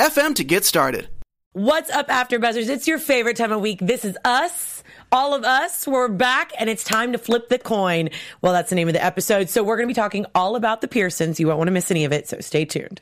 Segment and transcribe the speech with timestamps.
[0.00, 1.08] anchor.fm to get started.
[1.52, 2.68] What's up, After Buzzers?
[2.68, 3.80] It's your favorite time of week.
[3.80, 4.82] This is us.
[5.12, 8.10] All of us, we're back and it's time to flip the coin.
[8.42, 9.48] Well, that's the name of the episode.
[9.48, 11.40] So we're going to be talking all about the Pearsons.
[11.40, 12.28] You won't want to miss any of it.
[12.28, 13.00] So stay tuned.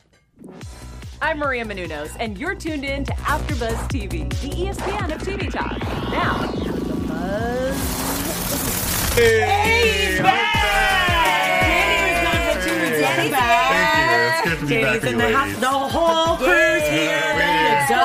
[1.20, 5.52] I'm Maria Menounos, and you're tuned in to AfterBuzz TV, the E ESPN of TV
[5.52, 5.82] talk.
[6.12, 6.52] Now,
[7.08, 7.76] Buzz.
[9.14, 10.20] Hey,
[13.00, 14.28] Danny's Thank you.
[14.28, 15.46] It's good to be back Danny's with in you the house.
[15.46, 15.60] ladies.
[15.60, 17.00] The whole crew's here.
[17.18, 17.38] Yeah.
[17.38, 18.04] Ready to go.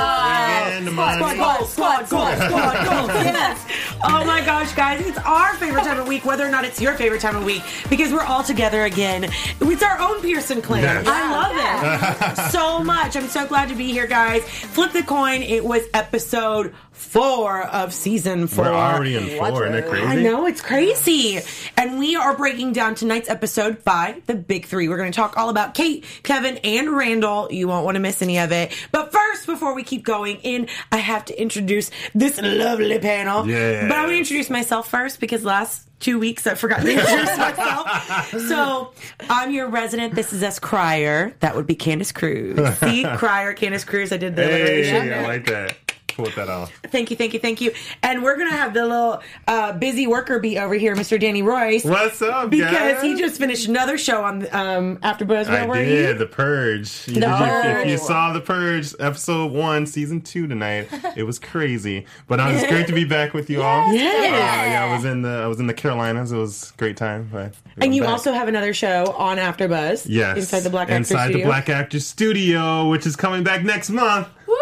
[0.73, 1.35] And Squad, money.
[1.35, 3.09] squad, squad, squad, squad, goals.
[3.33, 3.59] Yes.
[4.05, 6.93] Oh my gosh, guys, it's our favorite time of week, whether or not it's your
[6.95, 9.23] favorite time of week, because we're all together again.
[9.61, 10.83] It's our own Pearson clan.
[10.83, 11.05] Yes.
[11.07, 13.15] I love it so much.
[13.15, 14.43] I'm so glad to be here, guys.
[14.43, 15.41] Flip the coin.
[15.41, 19.65] It was episode four of season 4 We're already in four.
[19.65, 20.05] Isn't that crazy?
[20.05, 21.39] I know it's crazy.
[21.75, 24.87] And we are breaking down tonight's episode by the big three.
[24.87, 27.51] We're going to talk all about Kate, Kevin, and Randall.
[27.51, 28.71] You won't want to miss any of it.
[28.91, 33.47] But first, before we keep going in, I have to introduce this lovely panel.
[33.47, 33.83] Yes.
[33.89, 37.37] But I'm going to introduce myself first because last two weeks I forgot to introduce
[37.37, 38.29] myself.
[38.53, 38.91] So
[39.29, 40.15] I'm your resident.
[40.15, 41.35] This is us crier.
[41.39, 42.57] That would be Candace Cruz.
[42.79, 44.11] See, crier, Candace Cruz.
[44.11, 45.01] I did the alliteration.
[45.03, 45.75] Hey, I like that.
[46.17, 46.71] That off.
[46.87, 47.71] Thank you, thank you, thank you.
[48.01, 51.19] And we're gonna have the little uh, busy worker bee over here, Mr.
[51.19, 53.01] Danny Royce, What's up, because guys?
[53.01, 55.47] he just finished another show on um, AfterBuzz.
[55.49, 56.13] Where I were did you?
[56.17, 57.07] the Purge.
[57.09, 57.37] No.
[57.43, 62.05] If, if you saw the Purge episode one, season two tonight, it was crazy.
[62.27, 63.91] But uh, it's great to be back with you all.
[63.93, 64.23] Yes.
[64.31, 66.31] Uh, yeah, I was in the I was in the Carolinas.
[66.31, 67.29] It was a great time.
[67.31, 68.11] But And you back.
[68.11, 70.05] also have another show on AfterBuzz.
[70.07, 71.37] yes inside the Black Actor inside Studio.
[71.45, 74.55] the Black Actor Studio, which is coming back next month Woo!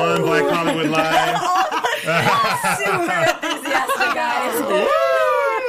[0.00, 1.40] On Black Hollywood Live.
[2.78, 4.90] super enthusiastic, guys.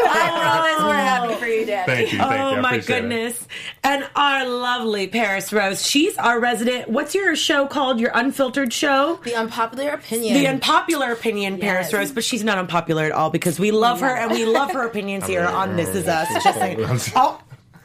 [0.07, 1.85] I promise we're happy for you, Dad.
[1.85, 2.19] Thank you.
[2.19, 2.37] Thank you.
[2.37, 3.01] Oh I my appreciate it.
[3.01, 3.47] goodness.
[3.83, 5.85] And our lovely Paris Rose.
[5.85, 6.89] She's our resident.
[6.89, 7.99] What's your show called?
[7.99, 9.19] Your unfiltered show?
[9.23, 10.35] The unpopular opinion.
[10.35, 14.15] The unpopular opinion, Paris Rose, but she's not unpopular at all because we love her
[14.15, 16.27] and we love her opinions here on This Is Us.
[16.43, 16.77] Just saying.
[17.15, 17.39] Oh,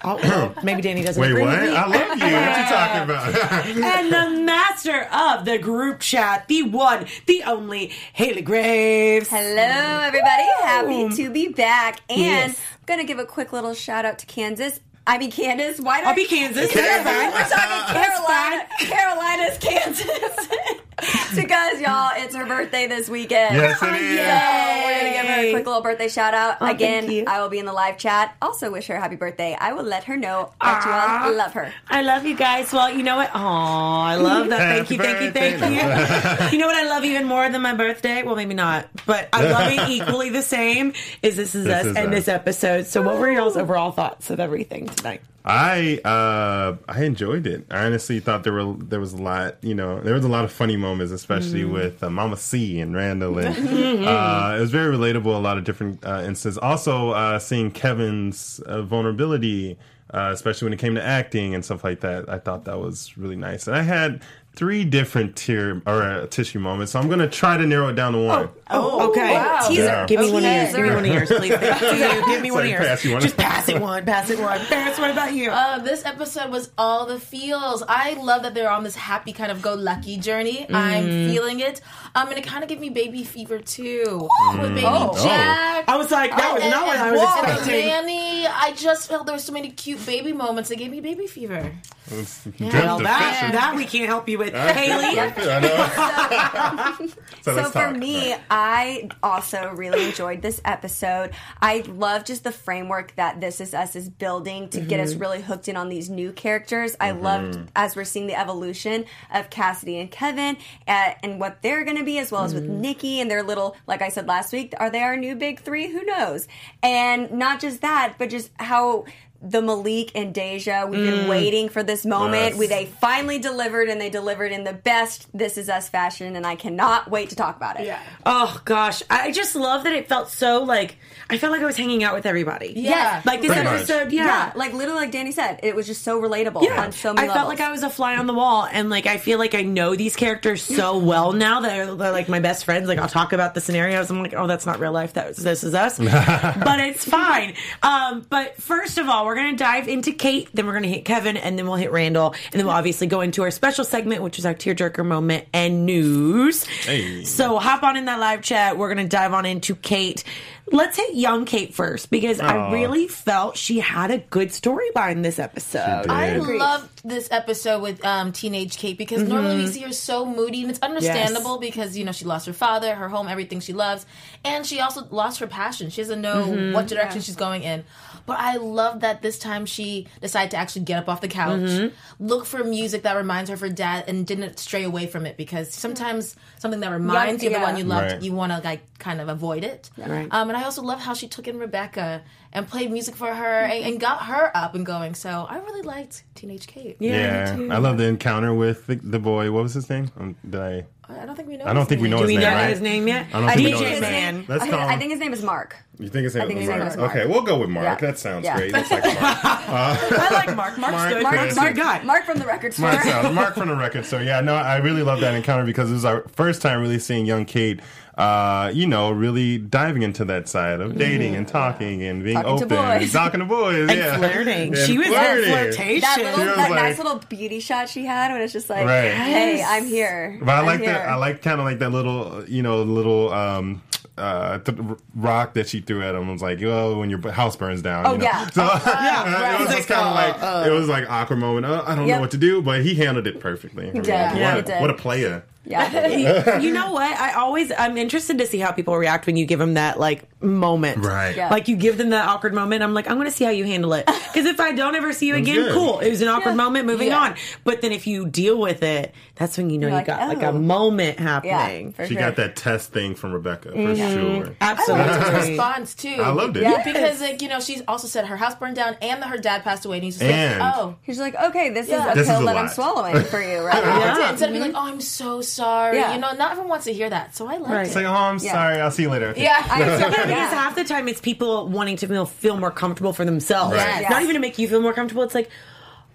[0.04, 1.60] oh, well, maybe Danny doesn't Wait, agree what?
[1.60, 1.76] with me.
[1.76, 2.24] I love you.
[2.24, 3.94] What you talking about?
[4.00, 9.28] and the master of the group chat, the one, the only, Haley Graves.
[9.28, 10.44] Hello, everybody.
[10.62, 12.00] Happy to be back.
[12.08, 12.50] And Yes.
[12.58, 14.80] I'm going to give a quick little shout out to Kansas.
[15.06, 15.80] I mean, Candace.
[15.80, 16.72] Why did I'll I- be Kansas.
[16.74, 20.48] We're talking That's Carolina, Carolina's Kansas.
[21.34, 23.56] because, y'all, it's her birthday this weekend.
[23.56, 24.18] yes, it is.
[24.18, 26.56] So we're gonna give her a quick little birthday shout out.
[26.60, 27.24] Oh, thank Again, you.
[27.26, 28.36] I will be in the live chat.
[28.42, 29.56] Also, wish her a happy birthday.
[29.58, 31.72] I will let her know that you all love her.
[31.88, 32.72] I love you guys.
[32.72, 33.30] Well, you know what?
[33.34, 34.58] Oh, I love that.
[34.58, 36.52] Thank Happy you, thank you, thank you.
[36.52, 38.22] you know what I love even more than my birthday?
[38.22, 40.92] Well, maybe not, but I love it equally the same.
[41.22, 42.14] Is this is This us Is and Us.
[42.14, 42.86] this episode?
[42.86, 45.22] So, what were y'all's overall thoughts of everything tonight?
[45.44, 47.64] I uh I enjoyed it.
[47.70, 50.44] I honestly thought there were there was a lot, you know, there was a lot
[50.44, 51.72] of funny moments, especially Mm.
[51.72, 53.56] with uh, Mama C and Randall, and
[54.06, 55.34] uh, it was very relatable.
[55.34, 56.58] A lot of different uh, instances.
[56.58, 59.78] Also, uh, seeing Kevin's uh, vulnerability,
[60.12, 62.28] uh, especially when it came to acting and stuff like that.
[62.28, 63.66] I thought that was really nice.
[63.66, 64.22] And I had
[64.54, 68.12] three different tear or uh, tissue moments, so I'm gonna try to narrow it down
[68.12, 68.48] to one.
[68.72, 69.32] Oh, okay.
[69.32, 69.66] wow.
[69.68, 69.82] Teaser.
[69.84, 70.06] Yeah.
[70.06, 70.74] Give me one of yours.
[70.74, 71.54] Give me one of yours, please.
[71.56, 72.26] Thank you.
[72.32, 72.86] Give me one of yours.
[72.86, 73.20] pass you one.
[73.22, 74.04] Just pass it one.
[74.04, 74.58] Pass it one.
[74.66, 74.98] Pass.
[74.98, 75.50] What about you?
[75.50, 77.82] Uh, this episode was all the feels.
[77.88, 80.66] I love that they're on this happy kind of go lucky journey.
[80.72, 81.30] I'm Mm.
[81.32, 81.80] feeling it.
[82.14, 84.28] Um, and it kind of gave me baby fever too
[84.60, 85.14] with baby Oh.
[85.24, 85.88] Jack.
[85.88, 87.86] I was like, that was and, not what I was and expecting.
[87.86, 91.26] Manny, I just felt there were so many cute baby moments that gave me baby
[91.26, 91.72] fever.
[92.10, 94.52] It's Well, that, that we can't help you with.
[94.52, 95.18] Haley?
[95.20, 97.06] I know.
[97.42, 97.96] so So let's for talk.
[97.96, 101.30] me, I also really enjoyed this episode.
[101.60, 105.20] I love just the framework that This Is Us is building to get us mm-hmm.
[105.20, 106.96] really hooked in on these new characters.
[107.00, 107.22] I mm-hmm.
[107.22, 110.56] loved as we're seeing the evolution of Cassidy and Kevin
[110.88, 112.80] uh, and what they're going to be, as well as with mm-hmm.
[112.80, 115.90] Nikki and their little, like I said last week, are they our new big three?
[115.90, 116.48] Who knows?
[116.82, 119.04] And not just that, but just how
[119.42, 120.86] the Malik and Deja.
[120.86, 122.50] We've been waiting for this moment.
[122.52, 122.56] Yes.
[122.58, 126.46] We they finally delivered, and they delivered in the best "This Is Us" fashion, and
[126.46, 127.86] I cannot wait to talk about it.
[127.86, 128.00] Yeah.
[128.26, 130.96] Oh gosh, I just love that it felt so like
[131.30, 132.72] I felt like I was hanging out with everybody.
[132.76, 133.22] Yeah.
[133.24, 133.74] like this Pretty much.
[133.80, 134.12] episode.
[134.12, 134.24] Yeah.
[134.26, 136.82] Yeah, like literally, like Danny said, it was just so relatable Yeah.
[136.82, 139.06] on so many I felt like I was a fly on the wall, and like
[139.06, 142.40] I feel like I know these characters so well now that they're, they're like my
[142.40, 142.88] best friends.
[142.88, 144.10] Like I'll talk about the scenarios.
[144.10, 145.14] I'm like, oh, that's not real life.
[145.14, 147.54] That was, this is us, but it's fine.
[147.82, 151.36] Um, but first of all, we're gonna dive into Kate, then we're gonna hit Kevin,
[151.36, 154.40] and then we'll hit Randall, and then we'll obviously go into our special segment, which
[154.40, 156.64] is our tearjerker moment and news.
[156.64, 157.22] Hey.
[157.22, 158.76] So hop on in that live chat.
[158.76, 160.24] We're gonna dive on into Kate.
[160.72, 162.70] Let's hit young Kate first because I Aw.
[162.72, 166.02] really felt she had a good storyline this episode.
[166.02, 166.10] did.
[166.10, 166.58] I Agreed.
[166.58, 170.70] loved this episode with um, teenage Kate because normally we see her so moody, and
[170.70, 174.06] it's understandable because you know she lost her father, her home, everything she loves,
[174.44, 175.90] and she also lost her passion.
[175.90, 177.84] She doesn't know what direction she's going in.
[178.26, 181.90] But I love that this time she decided to actually get up off the couch,
[182.20, 185.36] look for music that reminds her of her dad, and didn't stray away from it
[185.36, 187.64] because sometimes something that reminds you of the yeah.
[187.64, 188.22] one you loved, Right.
[188.22, 189.90] you want to like kind of avoid it.
[189.96, 190.28] Right.
[190.30, 192.22] Um, and I also love how she took in Rebecca
[192.52, 195.14] and played music for her and, and got her up and going.
[195.14, 196.96] So I really liked Teenage Kate.
[197.00, 197.72] Yeah, me too.
[197.72, 199.50] I love the encounter with the, the boy.
[199.52, 200.10] What was his name?
[200.18, 200.86] Um, did I?
[201.08, 201.64] I don't think we know.
[201.64, 202.10] I don't his think we name.
[202.12, 202.44] know Do his we name.
[202.50, 202.70] know right?
[202.70, 203.26] his name yet?
[203.34, 204.10] I don't think we know his name.
[204.12, 204.44] Man.
[204.46, 205.76] Let's I, call I think his name is Mark.
[205.98, 206.96] You think his name, think was his name Mark?
[206.98, 207.10] Mark.
[207.10, 207.84] Okay, we'll go with Mark.
[207.84, 207.96] Yeah.
[207.96, 208.56] That sounds Yeah.
[208.56, 208.72] great.
[208.72, 209.02] Like Mark.
[209.04, 210.78] I like Mark.
[210.78, 211.22] Mark's Mark- good.
[211.24, 212.02] Mark- Mark's Mark- good guy.
[212.04, 212.92] Mark from the record store.
[212.92, 214.22] Mark, sounds- Mark from the record store.
[214.22, 217.26] Yeah, no, I really love that encounter because it was our first time really seeing
[217.26, 217.80] young Kate.
[218.20, 222.58] Uh, you know, really diving into that side of dating and talking and being Talking
[222.58, 223.12] to open and boys.
[223.12, 223.88] talking to boys.
[223.88, 224.18] And yeah.
[224.18, 224.74] flirting.
[224.74, 225.50] And she was flirting.
[225.50, 226.00] that flirtation.
[226.02, 228.68] that She little, was that like- nice little beauty shot she had when it's just
[228.68, 229.10] like, Right.
[229.12, 229.68] "Hey, Yes.
[229.70, 230.92] I'm here." But I I'm like here.
[230.92, 231.08] that.
[231.08, 233.80] I like kind of like that little, you know, little um,
[234.18, 234.76] uh, th-
[235.14, 236.28] rock that she threw at him.
[236.28, 238.04] It was like, oh, when your house burns down.
[238.04, 238.24] Oh, you know?
[238.24, 238.50] yeah.
[238.50, 239.54] So right.
[239.54, 241.64] it was He's like, kind of uh, like it was like awkward moment.
[241.64, 242.16] Uh, I don't Yep.
[242.16, 243.88] know what to do, but he handled it perfectly.
[243.88, 244.80] I mean, Yeah, what, he a, did.
[244.82, 245.42] what a player.
[245.70, 246.58] Yeah.
[246.58, 247.18] you know what?
[247.18, 250.24] I always I'm interested to see how people react when you give them that like
[250.42, 251.04] moment.
[251.04, 251.36] Right.
[251.36, 251.48] Yeah.
[251.50, 252.82] Like you give them that awkward moment.
[252.82, 254.08] I'm like, I'm going to see how you handle it.
[254.30, 255.72] Because if I don't ever see you again, good.
[255.74, 255.98] cool.
[255.98, 256.56] It was an awkward Yeah.
[256.56, 256.86] moment.
[256.86, 257.18] Moving Yeah.
[257.18, 257.34] on.
[257.64, 260.28] But then if you deal with it, that's when you know You're you like, got
[260.28, 260.50] like oh.
[260.50, 261.24] a moment Yeah.
[261.42, 261.92] happening.
[261.94, 262.22] For She sure.
[262.22, 263.96] got that test thing from Rebecca for mm-hmm.
[263.96, 264.54] sure.
[264.60, 265.50] I liked her Absolutely.
[265.50, 266.16] response too.
[266.22, 266.62] I loved it.
[266.62, 266.84] Yeah.
[266.84, 269.64] because like you know she also said her house burned down and that her dad
[269.64, 272.06] passed away and he's just And- like oh He's like, okay, this Yeah.
[272.06, 273.82] is a This is pill a that I'm swallowing for you, right?
[273.84, 274.30] Yeah.
[274.30, 276.14] instead of being like oh I'm so sorry Yeah.
[276.14, 277.86] you know not everyone wants to hear that so I like Right.
[277.86, 278.52] It's it like, oh, I'm Yeah.
[278.52, 278.80] sorry.
[278.80, 279.32] I'll see you later.
[279.36, 280.48] yeah I- Yeah, because yeah.
[280.50, 283.74] half the time it's people wanting to feel, feel more comfortable for themselves.
[283.76, 284.00] Right.
[284.02, 284.10] Yes.
[284.10, 285.22] Not even to make you feel more comfortable.
[285.22, 285.50] It's like,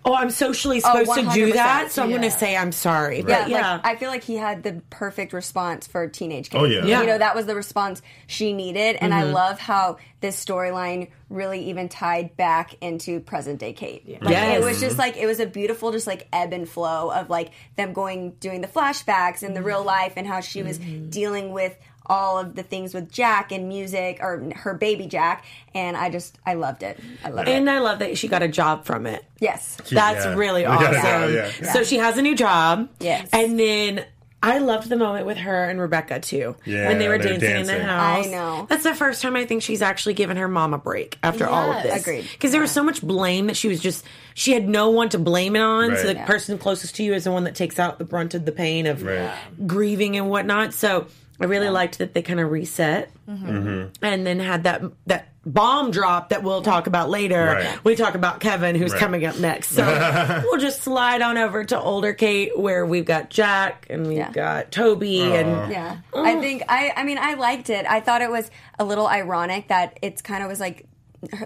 [0.06, 3.18] oh, I'm socially oh, supposed to do that, so I'm going to say I'm sorry.
[3.18, 6.62] Yeah, But yeah, like I feel like he had the perfect response for teenage Kate.
[6.62, 6.86] Oh, yeah.
[6.86, 7.02] Yeah.
[7.02, 9.34] you know that was the response she needed, and I mm-hmm.
[9.34, 14.08] love how this storyline really even tied back into present day Kate.
[14.22, 14.62] Like, Yes.
[14.62, 17.52] it was just like it was a beautiful, just like ebb and flow of like
[17.76, 19.68] them going doing the flashbacks and the mm-hmm.
[19.68, 21.10] real life, and how she was mm-hmm.
[21.10, 21.76] dealing with
[22.08, 26.38] all of the things with Jack and music or her baby Jack, and I just
[26.46, 27.00] I loved it.
[27.24, 27.52] I loved it.
[27.52, 27.72] and it.
[27.72, 29.24] I love that she got a job from it.
[29.40, 29.78] Yes.
[29.92, 30.36] That's Yeah.
[30.36, 30.92] really awesome.
[30.92, 31.28] go,
[31.62, 31.72] yeah.
[31.74, 32.90] So she has a new job.
[33.00, 33.28] Yes.
[33.34, 34.06] And then
[34.44, 36.56] I loved the moment with her and Rebecca too.
[36.66, 38.28] Yeah, when they were they're dancing, in the house.
[38.28, 38.68] I know.
[38.70, 41.72] That's the first time I think she's actually given her mom a break after all
[41.72, 42.00] of this.
[42.02, 42.28] Agreed.
[42.32, 44.06] Because there was so much blame that she was just
[44.36, 45.90] she had no one to blame it on.
[45.90, 45.98] Right.
[45.98, 46.26] So the Yeah.
[46.28, 48.86] person closest to you is the one that takes out the brunt of the pain
[48.86, 49.32] of Right.
[49.66, 50.76] grieving and whatnot.
[50.76, 51.08] So
[51.40, 54.06] I really liked that they kind of reset Mm-hmm.
[54.06, 57.44] and then had that that bomb drop that we'll talk about later.
[57.60, 57.84] Right.
[57.84, 59.00] We talk about Kevin, who's Right.
[59.00, 59.70] coming up next.
[59.70, 59.84] So
[60.46, 64.32] we'll just slide on over to older Kate, where we've got Jack and we've Yeah.
[64.32, 65.98] got Toby and Yeah.
[66.16, 67.86] I think I I mean I liked it.
[67.88, 70.86] I thought it was a little ironic that it's kind of was like her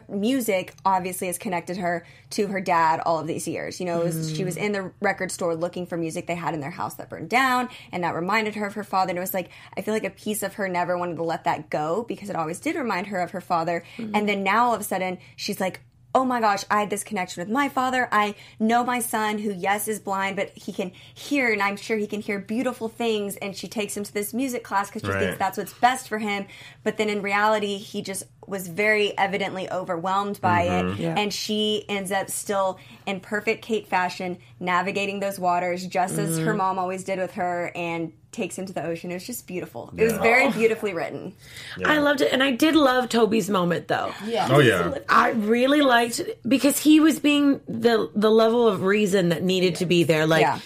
[0.07, 3.79] music obviously has connected her to her dad all of these years.
[3.79, 4.63] You know, it was, she was mm.
[4.63, 7.69] in the record store looking for music they had in their house that burned down,
[7.91, 9.09] and that reminded her of her father.
[9.09, 11.43] And it was like I feel like a piece of her never wanted to let
[11.45, 13.83] that go because it always did remind her of her father.
[13.97, 14.15] Mm-hmm.
[14.15, 15.81] And then now all of a sudden she's like,
[16.15, 18.09] oh my gosh, I had this connection with my father.
[18.11, 21.97] I know my son, who, yes, is blind, but he can hear, and I'm sure
[21.97, 23.35] he can hear beautiful things.
[23.37, 25.19] And she takes him to this music class because she Right.
[25.19, 26.47] thinks that's what's best for him.
[26.83, 30.85] But then in reality, he just was very evidently overwhelmed by it.
[30.85, 31.01] Mm-hmm.
[31.01, 31.15] Yeah.
[31.15, 36.47] And she ends up still in perfect Kate fashion, navigating those waters just as her
[36.47, 36.57] mm-hmm.
[36.57, 39.09] mom always did with her and takes him to the ocean.
[39.09, 39.91] It was just beautiful.
[39.95, 40.21] It was Yeah.
[40.21, 40.51] very oh.
[40.51, 41.33] beautifully written.
[41.85, 42.31] I loved it.
[42.31, 44.13] And I did love Toby's moment though.
[44.25, 44.97] yeah Oh yeah.
[45.07, 49.85] I really liked because he was being the the level of reason that needed to
[49.85, 50.27] be there.
[50.27, 50.59] Like, Yeah.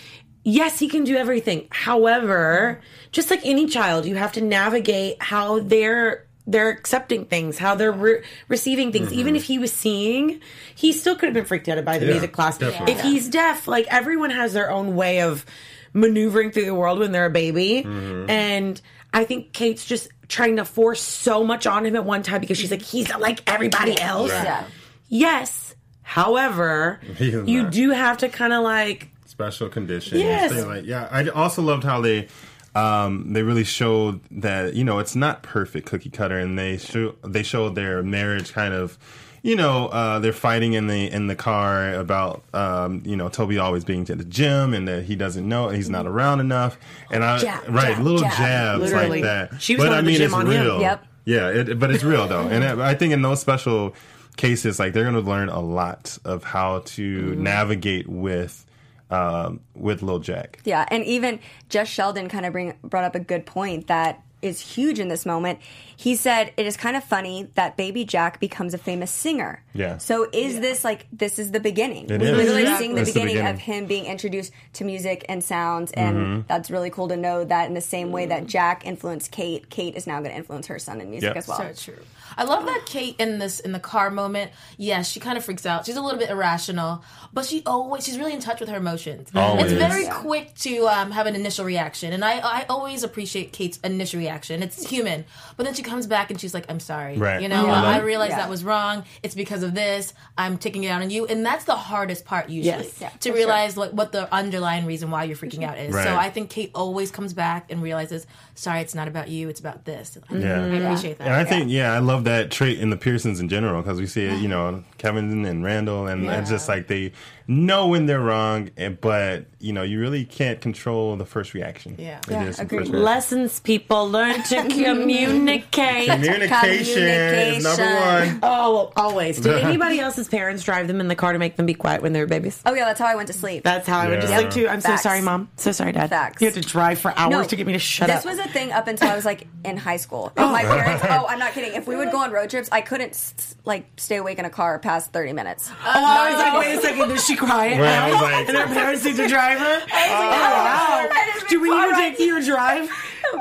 [0.43, 1.67] yes, he can do everything.
[1.69, 2.81] However,
[3.11, 7.91] just like any child, you have to navigate how they're they're accepting things, how they're
[7.91, 9.09] re- receiving things.
[9.09, 9.19] Mm-hmm.
[9.19, 10.41] Even if he was seeing,
[10.75, 12.57] he still could have been freaked out by the Yeah, music class.
[12.57, 12.93] definitely.
[12.93, 15.45] If he's deaf, like everyone has their own way of
[15.93, 17.83] maneuvering through the world when they're a baby.
[17.85, 18.29] Mm-hmm.
[18.29, 18.81] And
[19.13, 22.57] I think Kate's just trying to force so much on him at one time because
[22.57, 24.31] she's like, he's not like everybody else.
[24.31, 24.65] Yeah.
[25.07, 25.75] Yes.
[26.01, 30.19] However, you do have to kind of like special conditions.
[30.21, 30.65] Yes.
[30.65, 31.07] like yeah.
[31.09, 32.27] I also loved how they
[32.75, 37.15] um, they really showed that you know it's not perfect cookie cutter, and they show
[37.23, 38.97] they showed their marriage kind of.
[39.45, 43.57] You know, uh, they're fighting in the in the car about um, you know Toby
[43.57, 46.77] always being to the gym and that he doesn't know he's not around enough,
[47.11, 48.37] and I Jab, right jab, little jab.
[48.37, 49.09] jabs Literally.
[49.09, 49.61] like that.
[49.61, 50.63] She was but I mean, it's on him.
[50.63, 50.79] real.
[50.79, 51.05] Yep.
[51.25, 53.93] Yeah, it, but it's real though, and I I think in those special
[54.37, 57.01] cases, like they're going to learn a lot of how to
[57.31, 57.43] Mm-hmm.
[57.43, 58.65] navigate with
[59.09, 60.59] um, with Lil Jack.
[60.63, 64.59] Yeah, and even Jess Sheldon kind of bring brought up a good point that is
[64.59, 65.57] huge in this moment.
[65.95, 69.63] He said it is kind of funny that baby Jack becomes a famous singer.
[69.73, 69.99] Yeah.
[69.99, 72.09] So is this like this is the beginning?
[72.09, 72.35] It we is.
[72.37, 72.77] literally Yeah.
[72.77, 73.53] seeing the That's the beginning, beginning.
[73.53, 76.41] of him being introduced to music and sounds, and Mm-hmm.
[76.49, 79.95] that's really cool to know that in the same way that Jack influenced Kate, Kate
[79.95, 81.37] is now going to influence her son in music Yep.
[81.37, 81.57] as well.
[81.75, 82.03] So true.
[82.37, 84.51] I love that Kate in this in the car moment.
[84.77, 85.85] Yes, she kind of freaks out.
[85.85, 89.29] She's a little bit irrational, but she always she's really in touch with her emotions.
[89.35, 89.71] Always.
[89.71, 93.77] It's very quick to um, have an initial reaction, and I I always appreciate Kate's
[93.79, 94.63] initial reaction.
[94.63, 95.25] It's human,
[95.57, 97.17] but then she comes back and she's like, "I'm sorry.
[97.17, 97.41] Right.
[97.41, 97.83] You know, Yeah.
[97.83, 98.37] I realized Yeah.
[98.37, 99.03] that was wrong.
[99.21, 100.13] It's because of this.
[100.37, 102.97] I'm taking it out on you, and that's the hardest part usually Yes.
[103.01, 105.93] Yeah, to for realize what what the underlying reason why you're freaking out is.
[105.93, 106.03] Right.
[106.05, 108.25] So I think Kate always comes back and realizes,
[108.55, 109.49] "Sorry, it's not about you.
[109.49, 110.63] It's about this." I, Yeah.
[110.63, 111.25] I appreciate that.
[111.27, 114.07] And I think, yeah, I love that trait in the Pearsons in general because we
[114.07, 117.11] see it, you know, Kevin and Randall, and it's just like they
[117.47, 121.95] know when they're wrong, eh, but you know, you really can't control the first reaction.
[121.97, 122.19] Yeah.
[122.29, 122.89] Yeah, is agreed.
[122.89, 126.09] lessons people learn to communicate.
[126.09, 128.39] Communication is number one.
[128.43, 129.39] Oh, always.
[129.39, 132.13] Did anybody else's parents drive them in the car to make them be quiet when
[132.13, 132.61] they were babies?
[132.65, 133.63] Oh yeah, that's how I went to sleep.
[133.63, 134.67] That's how I went to sleep too.
[134.67, 135.49] I'm so sorry, mom.
[135.55, 136.09] So sorry, dad.
[136.09, 136.41] Facts.
[136.41, 138.23] You had to drive for hours to get me to shut this up.
[138.23, 140.31] This was a thing up until I was like in high school.
[140.35, 141.73] If my parents, oh, I'm not kidding.
[141.73, 144.77] If we would go on road trips, I couldn't like stay awake in a car
[144.79, 145.69] past 30 minutes.
[145.71, 147.79] oh, I was like, wait a second, is she crying?
[147.79, 149.81] Right, I was like- and her parents need to drive her?
[149.81, 151.09] Oh, wow.
[151.49, 152.89] Do we need to take you a drive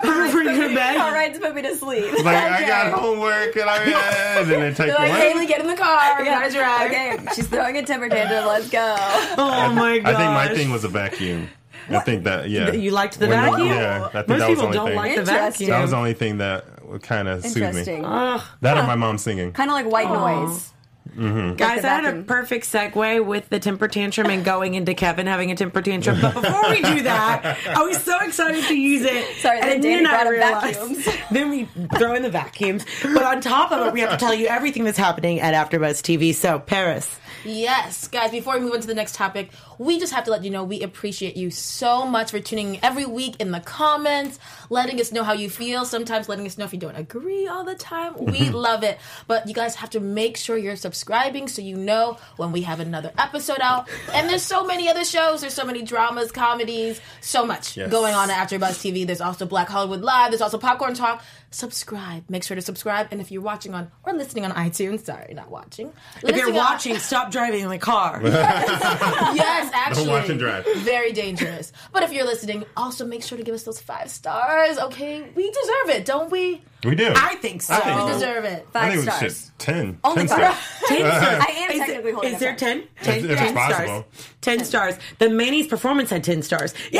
[0.03, 0.97] before you to bed?
[0.99, 2.13] Car rides put me to sleep.
[2.25, 5.13] Like I got homework and I and then they take They're you like.
[5.23, 6.19] Haley, get in the car.
[6.19, 6.91] We gotta drive.
[6.91, 8.47] Okay, she's throwing a temper tantrum.
[8.47, 8.97] Let's go.
[9.39, 10.15] Oh my god.
[10.15, 11.49] I think my thing was a vacuum.
[11.91, 12.73] I think that yeah.
[12.73, 13.69] You liked the When vacuum?
[13.69, 14.97] yeah, I think Most that was people the only don't thing.
[14.97, 15.71] like the vacuum.
[15.71, 16.65] That was the only thing that
[17.03, 17.67] kind of soothed me.
[17.67, 18.03] Interesting.
[18.03, 19.53] That or my mom singing.
[19.53, 20.73] Kind of like white noise.
[21.17, 21.57] Mm-hmm.
[21.57, 25.51] Guys, I had a perfect segue with the temper tantrum and going into Kevin having
[25.51, 26.21] a temper tantrum.
[26.21, 29.37] But before we do that, I was so excited to use it.
[29.37, 31.65] Sorry, then and Danny then I realized- Then we
[31.99, 32.85] throw in the vacuums.
[33.03, 36.01] But on top of it, we have to tell you everything that's happening at AfterBuzz
[36.03, 36.35] TV.
[36.35, 37.19] So, Paris.
[37.45, 39.51] Yes, guys, before we move into the next topic,
[39.83, 42.81] we just have to let you know we appreciate you so much for tuning in
[42.85, 44.39] every week in the comments,
[44.71, 47.65] letting us know how you feel, sometimes letting us know if you don't agree all
[47.65, 48.15] the time.
[48.17, 48.99] We love it.
[49.27, 52.79] But you guys have to make sure you're subscribing so you know when we have
[52.81, 53.89] another episode out.
[54.15, 57.91] And there's so many other shows, there's so many dramas, comedies, so much Yes.
[57.91, 59.05] going on at AfterBuzz TV.
[59.07, 61.25] There's also Black Hollywood Live, there's also Popcorn Talk.
[61.55, 62.25] Subscribe.
[62.29, 63.09] Make sure to subscribe.
[63.11, 65.93] And if you're watching on or listening on iTunes, sorry, not watching.
[66.17, 68.21] If you're listening on- watching, stop driving in the car.
[68.25, 70.09] yes, actually.
[70.09, 70.67] watch and drive.
[70.79, 71.73] Very dangerous.
[71.93, 75.23] But if you're listening, also make sure to give us those five stars, okay?
[75.35, 76.63] We deserve it, don't we?
[76.85, 77.13] We do.
[77.15, 77.75] I think so.
[77.75, 78.13] I think We so.
[78.15, 78.67] deserve it.
[78.71, 79.45] I Five think we stars.
[79.47, 79.99] should ten.
[80.03, 80.39] Only ten five.
[80.57, 80.89] stars.
[80.89, 81.45] Ten stars.
[81.49, 82.83] I am Is technically it- holding Is there ten?
[83.03, 83.87] Ten, If- if it's 10 possible.
[83.87, 84.29] stars.
[84.41, 84.95] Ten stars.
[85.19, 86.75] The Manny's performance had ten stars.
[86.91, 86.99] Yay!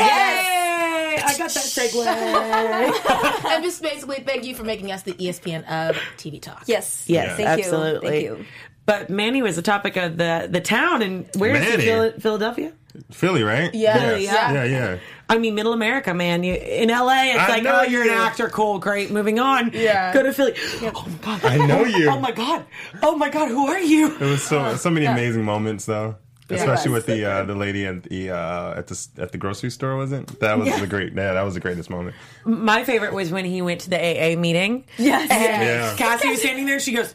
[1.25, 3.45] I got that segue.
[3.51, 6.63] and just basically thank you for making us the ESPN of TV Talk.
[6.67, 7.05] Yes.
[7.07, 8.23] Yes, Thank absolutely.
[8.23, 8.29] you.
[8.35, 8.45] Thank you.
[8.85, 11.69] But Manny was the topic of the the town, and where is it?
[11.69, 11.83] Manny.
[11.83, 12.73] Phil- Philadelphia.
[13.11, 13.73] Philly, right?
[13.73, 14.21] Yes.
[14.21, 14.53] Yeah.
[14.53, 14.97] Yeah, yeah.
[15.29, 16.43] I mean, Middle America, man.
[16.43, 19.71] You, in LA, it's I like, know oh, you're an actor, cool, great, moving on.
[19.73, 20.13] Yeah.
[20.13, 20.53] Go to Philly.
[20.81, 21.45] Oh my god.
[21.45, 22.09] I know oh, you.
[22.09, 22.65] Oh my god.
[23.01, 23.47] Oh my god.
[23.47, 24.13] Who are you?
[24.15, 26.17] It was so so many amazing moments though.
[26.55, 29.95] Especially with the uh, the lady at the uh, at the at the grocery store,
[29.97, 30.39] wasn't?
[30.39, 31.13] That was the great.
[31.13, 32.15] Yeah, that was the greatest moment.
[32.45, 34.85] My favorite was when he went to the AA meeting.
[34.97, 35.29] Yes.
[35.31, 35.95] And Yeah.
[35.97, 36.79] Cassie was standing there.
[36.79, 37.13] She goes,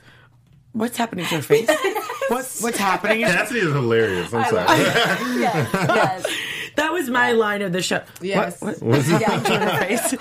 [0.73, 1.69] "What's happening to her face?
[2.29, 4.33] What's what's happening?" Cassidy is hilarious.
[4.35, 4.67] I'm sorry.
[5.41, 5.71] Yes.
[5.73, 6.27] yes.
[6.77, 8.03] That was my line of the show.
[8.21, 8.61] Yes.
[8.61, 10.15] What, what, what's happening to her face?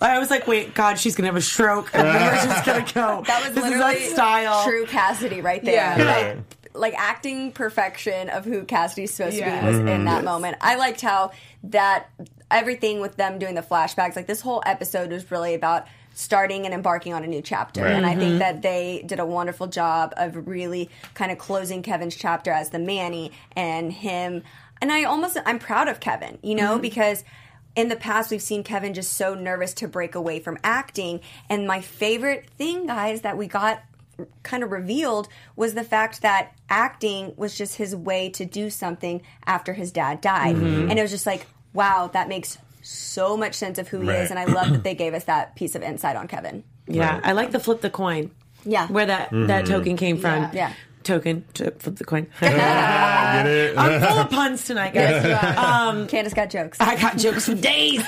[0.00, 3.24] I was like, wait, God, she's gonna have a stroke, and we're just gonna go.
[3.26, 4.62] That was this literally is style.
[4.64, 5.74] true Cassidy right there.
[5.74, 5.96] Yeah.
[6.04, 6.38] Like, Right.
[6.74, 9.60] Like acting perfection of who Cassidy's supposed Yes.
[9.60, 10.56] to be was in that moment.
[10.60, 11.32] I liked how
[11.64, 12.08] that
[12.50, 16.74] everything with them doing the flashbacks, like this whole episode was really about starting and
[16.74, 17.82] embarking on a new chapter.
[17.82, 17.92] Right.
[17.92, 18.20] And I Mm-hmm.
[18.20, 22.70] think that they did a wonderful job of really kind of closing Kevin's chapter as
[22.70, 24.42] the Manny and him.
[24.82, 26.82] And I almost, I'm proud of Kevin, you know, Mm-hmm.
[26.82, 27.24] because
[27.74, 31.20] in the past we've seen Kevin just so nervous to break away from acting.
[31.48, 33.82] And my favorite thing, guys, that we got
[34.42, 39.22] kind of revealed was the fact that acting was just his way to do something
[39.46, 40.56] after his dad died.
[40.56, 40.90] Mm-hmm.
[40.90, 44.20] And it was just like, wow, that makes so much sense of who he Right.
[44.20, 44.30] is.
[44.30, 46.64] And I love that they gave us that piece of insight on Kevin.
[46.86, 48.30] Yeah, I like the flip the coin.
[48.64, 48.86] Yeah.
[48.88, 50.42] where that that token came from.
[50.44, 50.50] Yeah.
[50.54, 50.72] Yeah.
[51.02, 52.28] token to flip the coin.
[52.40, 55.56] I'm full of puns tonight, guys.
[55.58, 56.78] Um, Candace got jokes.
[56.80, 58.04] I got jokes for days.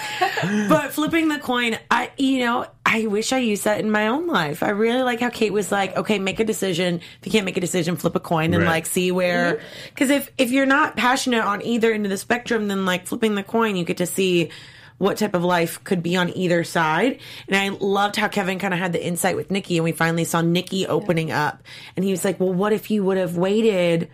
[0.68, 4.26] but flipping the coin, I you know, I wish I used that in my own
[4.26, 4.62] life.
[4.62, 7.00] I really like how Kate was like, okay, make a decision.
[7.20, 8.70] If you can't make a decision, flip a coin and Right.
[8.70, 9.66] like see where mm-hmm.
[9.88, 13.34] because if if you're not passionate on either end of the spectrum, then like flipping
[13.34, 14.50] the coin, you get to see
[14.98, 17.18] what type of life could be on either side.
[17.48, 20.24] And I loved how Kevin kind of had the insight with Nikki and we finally
[20.24, 21.62] saw Nikki opening up.
[21.96, 24.08] And he was like, Well, what if you would have waited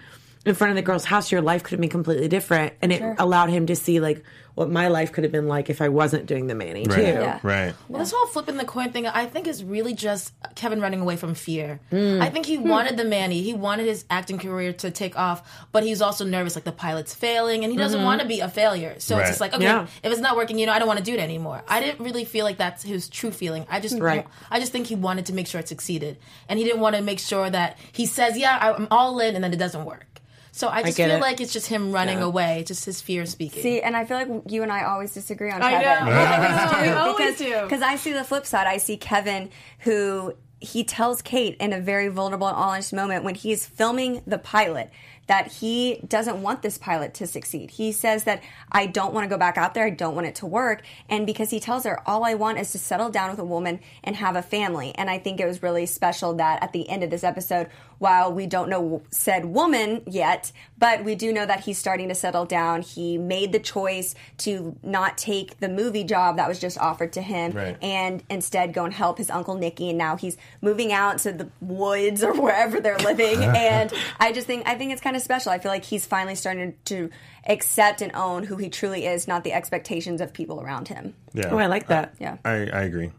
[0.46, 2.72] in front of the girl's house, your life could have been completely different.
[2.80, 5.80] And it allowed him to see like what my life could have been like if
[5.80, 6.90] I wasn't doing the Manny too.
[6.90, 7.02] Right.
[7.14, 7.40] Yeah.
[7.42, 7.74] Right.
[7.88, 11.16] Well, this whole flipping the coin thing, I think is really just Kevin running away
[11.16, 11.80] from fear.
[11.90, 12.20] Hmm.
[12.20, 13.42] I think he wanted the Manny.
[13.42, 17.14] He wanted his acting career to take off, but he's also nervous, like the pilot's
[17.14, 18.94] failing, and he doesn't want to be a failure.
[18.98, 19.22] So Right.
[19.22, 19.84] it's just like, okay, Mm-hmm.
[19.86, 19.86] Yeah.
[20.02, 21.62] if it's not working, you know, I don't want to do it anymore.
[21.68, 23.66] I didn't really feel like that's his true feeling.
[23.70, 24.26] I just, Right.
[24.50, 27.02] I just think he wanted to make sure it succeeded, and he didn't want to
[27.02, 30.06] make sure that he says, "Yeah, I'm all in," and then it doesn't work.
[30.52, 31.20] So I just get feel it.
[31.20, 33.62] like it's just him running away, just his fear speaking.
[33.62, 36.06] See, and I feel like you and I always disagree on I Kevin.
[36.06, 36.12] know.
[36.20, 37.62] I We do, always because, do.
[37.62, 38.66] Because I see the flip side.
[38.66, 43.34] I see Kevin who he tells Kate in a very vulnerable and honest moment when
[43.34, 44.90] he's filming the pilot
[45.30, 47.70] that he doesn't want this pilot to succeed.
[47.70, 49.84] He says that I don't want to go back out there.
[49.86, 50.82] I don't want it to work.
[51.08, 53.78] And because he tells her, all I want is to settle down with a woman
[54.02, 54.92] and have a family.
[54.96, 57.68] And I think it was really special that at the end of this episode,
[57.98, 62.14] while we don't know said woman yet, but we do know that he's starting to
[62.14, 62.80] settle down.
[62.82, 67.22] He made the choice to not take the movie job that was just offered to
[67.22, 67.76] him Right.
[67.82, 69.90] and instead go and help his uncle Nicky.
[69.90, 73.44] And now he's moving out to the woods or wherever they're living.
[73.44, 75.52] and I just think I think it's kind of special.
[75.52, 77.10] I feel like he's finally starting to
[77.46, 81.14] accept and own who he truly is, not the expectations of people around him.
[81.32, 81.48] Yeah.
[81.50, 82.14] Oh, I like that.
[82.18, 82.36] Yeah.
[82.44, 83.10] I, I agree.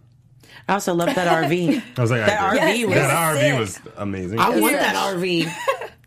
[0.68, 1.82] I also love that RV.
[1.98, 2.84] I was like, That I agree.
[2.84, 4.40] RV was that RV was amazing.
[4.40, 5.52] I want that RV.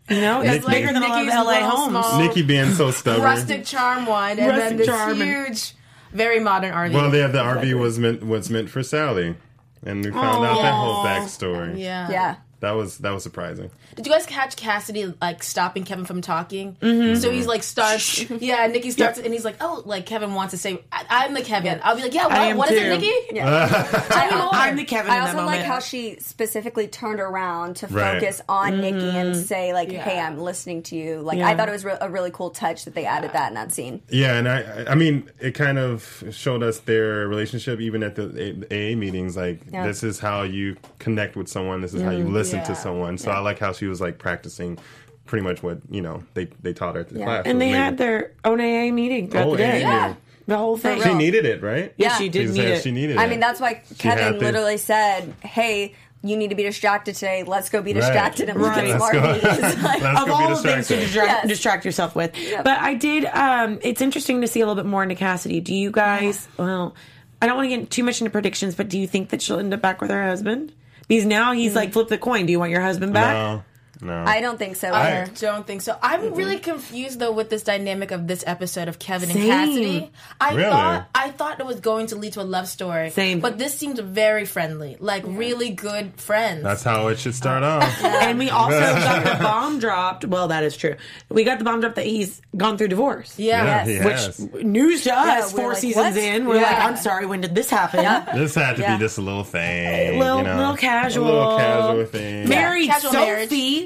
[0.07, 1.89] You know, it's Nikki- bigger than a lot of Nikki's LA little homes.
[1.89, 3.23] small- Nikki being so stubborn.
[3.23, 5.73] rustic charm one, and Rustic then this charm and- huge,
[6.13, 6.93] very modern RV.
[6.93, 9.35] Well, they have the RV was meant was meant for Sally,
[9.83, 11.79] and we found out that whole backstory.
[11.79, 12.11] yeah.
[12.11, 12.35] Yeah.
[12.65, 13.69] That was that was surprising.
[13.95, 16.75] Did you guys catch Cassidy like stopping Kevin from talking?
[16.81, 17.19] Mm-hmm.
[17.21, 18.67] So he's like starts, yeah.
[18.67, 21.79] Nikki starts, and he's like, "Oh, like Kevin wants to say, I- I'm the Kevin."
[21.83, 22.85] I'll be like, "Yeah, I what, am what is too.
[22.85, 23.67] it, Nikki?" Yeah.
[24.09, 24.49] Tell me.
[24.51, 25.57] I'm the Kevin I in also moment.
[25.57, 28.19] like how she specifically turned around to Right.
[28.19, 30.03] focus on Nikki and say like, Yeah.
[30.03, 31.47] "Hey, I'm listening to you." Like Yeah.
[31.47, 33.71] I thought it was re- a really cool touch that they added that in that
[33.71, 34.01] scene.
[34.09, 38.15] Yeah, and I I- I mean, it kind of showed us their relationship even at
[38.15, 39.35] the AA meetings.
[39.37, 39.85] Like, Yeah.
[39.85, 41.81] this is how you connect with someone.
[41.81, 42.77] This is how you listen to Yeah.
[42.77, 43.17] someone.
[43.17, 44.77] So I like how she was like practicing
[45.25, 47.25] pretty much what you know they they taught her at the Yeah.
[47.25, 47.43] class.
[47.45, 49.83] and they It had their own AA meeting throughout Oh, the day.
[49.83, 50.17] AA meeting.
[50.47, 51.01] The whole thing.
[51.01, 51.91] She needed it, right?
[51.97, 52.17] Yeah, Yeah.
[52.17, 52.83] she did She need it.
[52.83, 53.29] She needed I it.
[53.29, 57.41] mean, that's why She Kevin literally said, "Hey, you need to be distracted today.
[57.43, 58.87] Let's go be distracted and Right.
[58.93, 59.81] look at Let's go.
[59.87, 61.47] Like, Let's of go all the things to distract, Yes.
[61.47, 62.37] distract yourself with.
[62.37, 62.63] Yep.
[62.63, 63.25] But I did.
[63.25, 65.59] Um, it's interesting to see a little bit more into Cassidy.
[65.61, 66.47] Do you guys?
[66.57, 66.95] Well,
[67.41, 69.59] I don't want to get too much into predictions, but do you think that she'll
[69.59, 70.71] end up back with her husband?
[71.07, 71.75] Because now he's Mm.
[71.75, 72.45] like, flip the coin.
[72.45, 73.33] Do you want your husband back?
[73.35, 73.63] No,
[74.01, 74.23] no.
[74.25, 75.31] I don't think so I either.
[75.39, 75.97] don't think so.
[76.01, 79.37] I'm really confused though with this dynamic of this episode of Kevin Same.
[79.37, 80.11] and Cassidy.
[80.41, 80.69] I Really?
[80.69, 83.09] thought I thought it was going to lead to a love story.
[83.11, 83.39] Same.
[83.39, 86.63] But this seemed very friendly, like really good friends.
[86.63, 88.03] That's how it should start uh, off.
[88.03, 90.25] And we also got the bomb dropped.
[90.25, 90.95] Well, that is true.
[91.29, 93.37] We got the bomb dropped that he's gone through divorce.
[93.37, 93.63] yeah.
[93.85, 94.37] Yeah, Yes.
[94.37, 96.23] he Which news to us, we're four like, seasons what?
[96.23, 96.87] in, we're like, Yeah.
[96.87, 98.03] I'm sorry, when did this happen?
[98.37, 98.97] This had to Yeah.
[98.97, 100.57] be just a little thing, Little, you know?
[100.57, 102.49] little casual, a little casual thing.
[102.49, 103.84] Married Casual Sophie.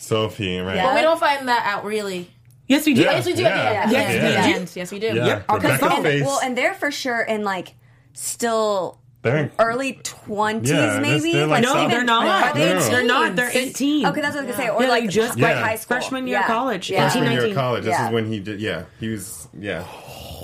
[0.00, 0.82] Sophie, right?
[0.82, 2.28] But we don't find that out really.
[2.66, 3.02] Yes, we do.
[3.02, 3.12] Yeah.
[3.12, 3.42] Yes, we do.
[3.42, 3.48] Yeah.
[3.48, 3.90] At.
[3.92, 4.58] Yes, At we do.
[4.60, 4.72] end.
[4.74, 5.06] Yes, we do.
[5.08, 5.50] Yeah, Yep.
[5.50, 6.02] Rebecca Okay.
[6.02, 6.22] Face.
[6.24, 7.74] Well, and they're for sure in like
[8.12, 11.32] still they're in- early twenties, Yeah, maybe.
[11.32, 12.26] they're like No, South- they're not.
[12.26, 12.80] Are they No.
[12.80, 13.36] They're not.
[13.36, 14.06] They're 18.
[14.06, 14.72] Okay, that's what I was gonna say.
[14.74, 15.60] Or Yeah, like like just right Yeah.
[15.62, 16.46] high school, freshman year Yeah.
[16.46, 16.90] college.
[16.90, 17.02] Yeah.
[17.10, 17.54] freshman year of 19.
[17.54, 17.84] college.
[17.84, 18.60] This is when he did.
[18.60, 19.48] Yeah, he was.
[19.58, 19.84] Yeah,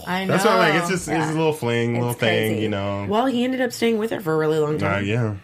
[0.07, 0.33] I know.
[0.33, 0.75] That's what I'm like.
[0.83, 3.07] It's just it's a little fling, little It's thing, you know.
[3.09, 5.05] Well, he ended up staying with her for a really long Uh, time.
[5.07, 5.35] yeah,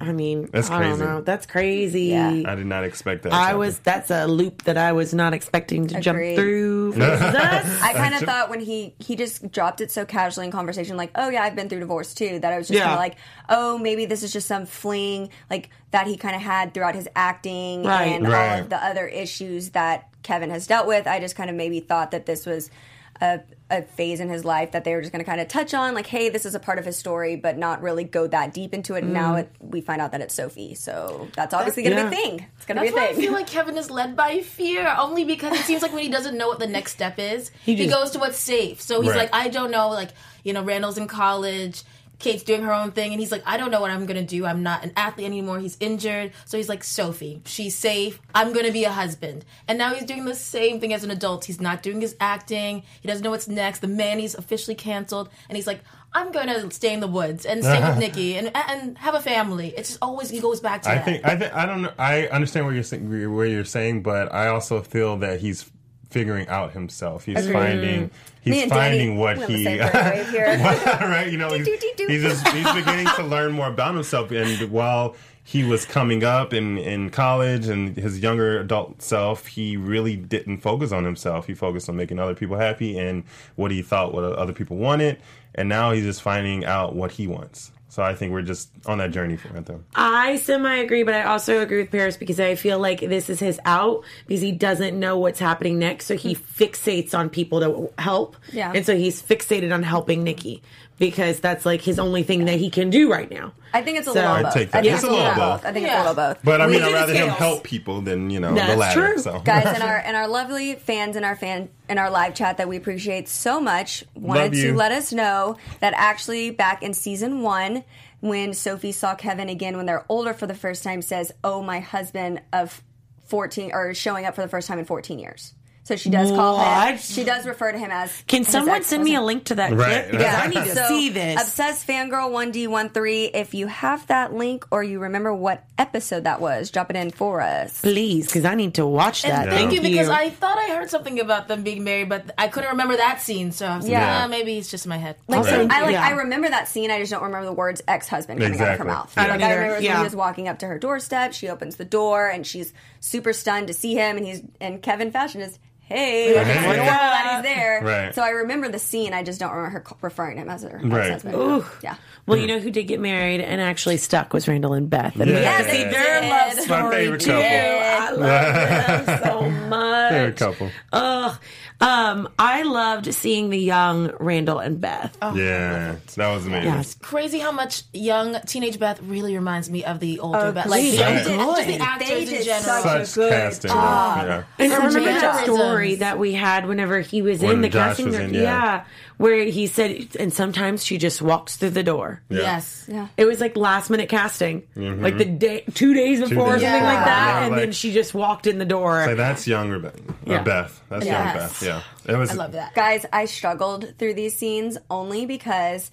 [0.00, 1.04] I mean, That's I don't crazy.
[1.04, 1.20] know.
[1.22, 2.02] That's crazy.
[2.04, 2.28] Yeah.
[2.46, 3.32] I did not expect that.
[3.32, 3.58] I happen.
[3.58, 3.78] was.
[3.78, 6.94] That's a loop that I was not expecting to jump through.
[7.00, 11.10] I kind of thought when he he just dropped it so casually in conversation, like,
[11.14, 12.84] "Oh yeah, I've been through divorce too." That I was just Yeah.
[12.84, 13.16] kind of like,
[13.48, 17.08] "Oh, maybe this is just some fling like that he kind of had throughout his
[17.16, 18.08] acting Right.
[18.08, 21.56] and all of the other issues that Kevin has dealt with." I just kind of
[21.56, 22.70] maybe thought that this was
[23.20, 25.74] a, a phase in his life that they were just going to kind of touch
[25.74, 28.52] on, like, "Hey, this is a part of his story," but not really go that
[28.54, 29.02] deep into it.
[29.04, 29.40] And now Mm.
[29.40, 32.08] it, we find out that it's Sophie, so that's obviously going to yeah.
[32.10, 32.46] be a thing.
[32.56, 34.94] It's going to That's be a why I feel like Kevin is led by fear,
[34.98, 37.74] only because it seems like when he doesn't know what the next step is, he,
[37.76, 38.80] just- goes to what's safe.
[38.80, 39.18] So he's Right.
[39.18, 40.10] like, I don't know, like,
[40.44, 41.82] you know, Randall's in college,
[42.18, 44.46] Kate's doing her own thing, and he's like, I don't know what I'm gonna do.
[44.46, 45.58] I'm not an athlete anymore.
[45.58, 46.32] He's injured.
[46.46, 48.20] So he's like, Sophie, she's safe.
[48.34, 49.44] I'm gonna be a husband.
[49.68, 51.44] And now he's doing the same thing as an adult.
[51.44, 52.84] He's not doing his acting.
[53.00, 53.80] He doesn't know what's next.
[53.80, 55.28] The Manny's officially canceled.
[55.48, 55.80] And he's like,
[56.14, 59.74] I'm gonna stay in the woods and stay with Nikki and and have a family.
[59.76, 61.04] It's just always he goes back to I that.
[61.04, 61.92] think I think I don't know.
[61.98, 65.70] I understand what you're saying, where you're saying, but I also feel that he's
[66.08, 67.26] figuring out himself.
[67.26, 68.10] He's finding Me
[68.54, 70.46] he's finding Danny, what we're on the he same brainwave here.
[71.08, 71.30] right.
[71.30, 75.62] You know, he's, he's just he's beginning to learn more about himself, and while he
[75.62, 80.92] was coming up in in college and his younger adult self, he really didn't focus
[80.92, 81.46] on himself.
[81.46, 83.24] He focused on making other people happy and
[83.56, 85.18] what he thought what other people wanted,
[85.54, 87.70] and now he's just finding out what he wants.
[87.96, 89.86] So I think we're just on that journey for them.
[89.94, 93.40] I semi agree, but I also agree with Paris because I feel like this is
[93.40, 96.04] his out because he doesn't know what's happening next.
[96.04, 98.36] So he fixates on people to help.
[98.52, 98.70] Yeah.
[98.74, 100.62] And so he's fixated on helping Nikki
[100.98, 103.52] because that's like his only thing that he can do right now.
[103.74, 104.78] I think it's a So- little I'd take that.
[104.78, 105.62] I think It's it's a a little little both.
[105.62, 105.68] both.
[105.68, 105.92] I think Yeah.
[105.92, 106.38] it's a little both.
[106.42, 109.06] But I mean, I'd rather him help people than you know That's the latter.
[109.12, 109.18] true.
[109.18, 112.56] So guys and our in our lovely fans in our fan in our live chat
[112.56, 117.42] that we appreciate so much wanted to let us know that actually back in season
[117.42, 117.84] one
[118.20, 121.78] when sophie saw kevin again when they're older for the first time says oh my
[121.80, 122.82] husband of
[123.26, 125.52] 14 or showing up for the first time in 14 years
[125.86, 127.00] so she does call him What?
[127.00, 129.72] she does refer to him as Can his someone send me a link to that
[129.72, 130.08] Right.
[130.08, 130.10] clip?
[130.10, 130.40] Because Yeah.
[130.42, 131.40] I need to So, see this.
[131.40, 133.26] Obsessed fangirl one D one three.
[133.26, 137.10] If you have that link or you remember what episode that was, drop it in
[137.10, 137.80] for us.
[137.80, 139.48] Please, because I need to watch And that.
[139.54, 142.70] thank you because I thought I heard something about them being married, but I couldn't
[142.70, 143.52] remember that scene.
[143.52, 144.22] So I was like, Yeah.
[144.24, 145.16] ah, maybe it's just in my head.
[145.28, 145.50] Like Okay.
[145.50, 146.04] so I like Yeah.
[146.04, 146.90] I remember that scene.
[146.90, 148.92] I just don't remember the words ex husband coming out of her Exactly.
[148.92, 149.12] mouth.
[149.16, 149.54] I don't like I either.
[149.56, 149.98] remember when Yeah.
[149.98, 151.32] he was walking up to her doorstep.
[151.32, 155.12] She opens the door and she's super stunned to see him, and he's and Kevin
[155.12, 155.58] Fashion is.
[155.88, 156.66] Hey, like, Hey.
[156.66, 157.80] normal that he's there.
[157.82, 158.14] Right.
[158.14, 159.12] So I remember the scene.
[159.14, 161.12] I just don't remember her referring to him as her Right.
[161.12, 161.34] ex-husband.
[161.36, 161.64] Ooh.
[161.82, 161.94] Yeah.
[162.26, 165.14] Well, you know who did get married and actually stuck was Randall and Beth.
[165.14, 165.58] And we Yeah.
[165.58, 167.30] got to see Yeah, their they love story My favorite too.
[167.30, 167.44] couple.
[167.44, 170.12] I love them so much.
[170.12, 170.70] Favorite couple.
[170.92, 171.38] Ugh.
[171.78, 175.16] Um, I loved seeing the young Randall and Beth.
[175.34, 176.72] yeah, that was amazing.
[176.72, 176.96] Yes.
[177.02, 180.66] Crazy how much young teenage Beth really reminds me of the older Oh, Beth.
[180.66, 181.68] Like, they just did the- just good.
[181.80, 182.82] the actors They in general.
[182.82, 183.70] such Such casting.
[183.72, 184.42] yeah.
[184.58, 185.46] And Such a remember good that job.
[185.76, 188.28] Story that we had whenever he was When in the Josh casting was room?
[188.28, 188.84] in, yeah.
[189.16, 192.22] where he said, and sometimes she just walks through the door.
[192.28, 192.38] Yeah.
[192.40, 192.84] Yes.
[192.88, 193.08] Yeah.
[193.16, 195.02] It was like last minute casting, mm-hmm.
[195.02, 196.94] like the day, two days before or days something before.
[196.94, 199.04] like that, Yeah, and like- then she just walked in the door.
[199.04, 199.98] So that's young Rebecca.
[200.24, 200.40] Yeah.
[200.40, 200.82] Or Beth.
[200.88, 201.62] That's young Beth.
[201.62, 201.82] Yeah.
[202.08, 202.74] It was I love that.
[202.74, 205.92] Guys, I struggled through these scenes only because, in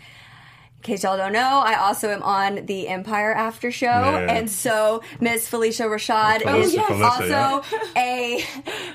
[0.83, 4.27] case y'all don't know, I also am on the Empire After Show, Yeah.
[4.35, 8.43] and so Miss Phylicia Rashad Phylicia, is Phylicia, also a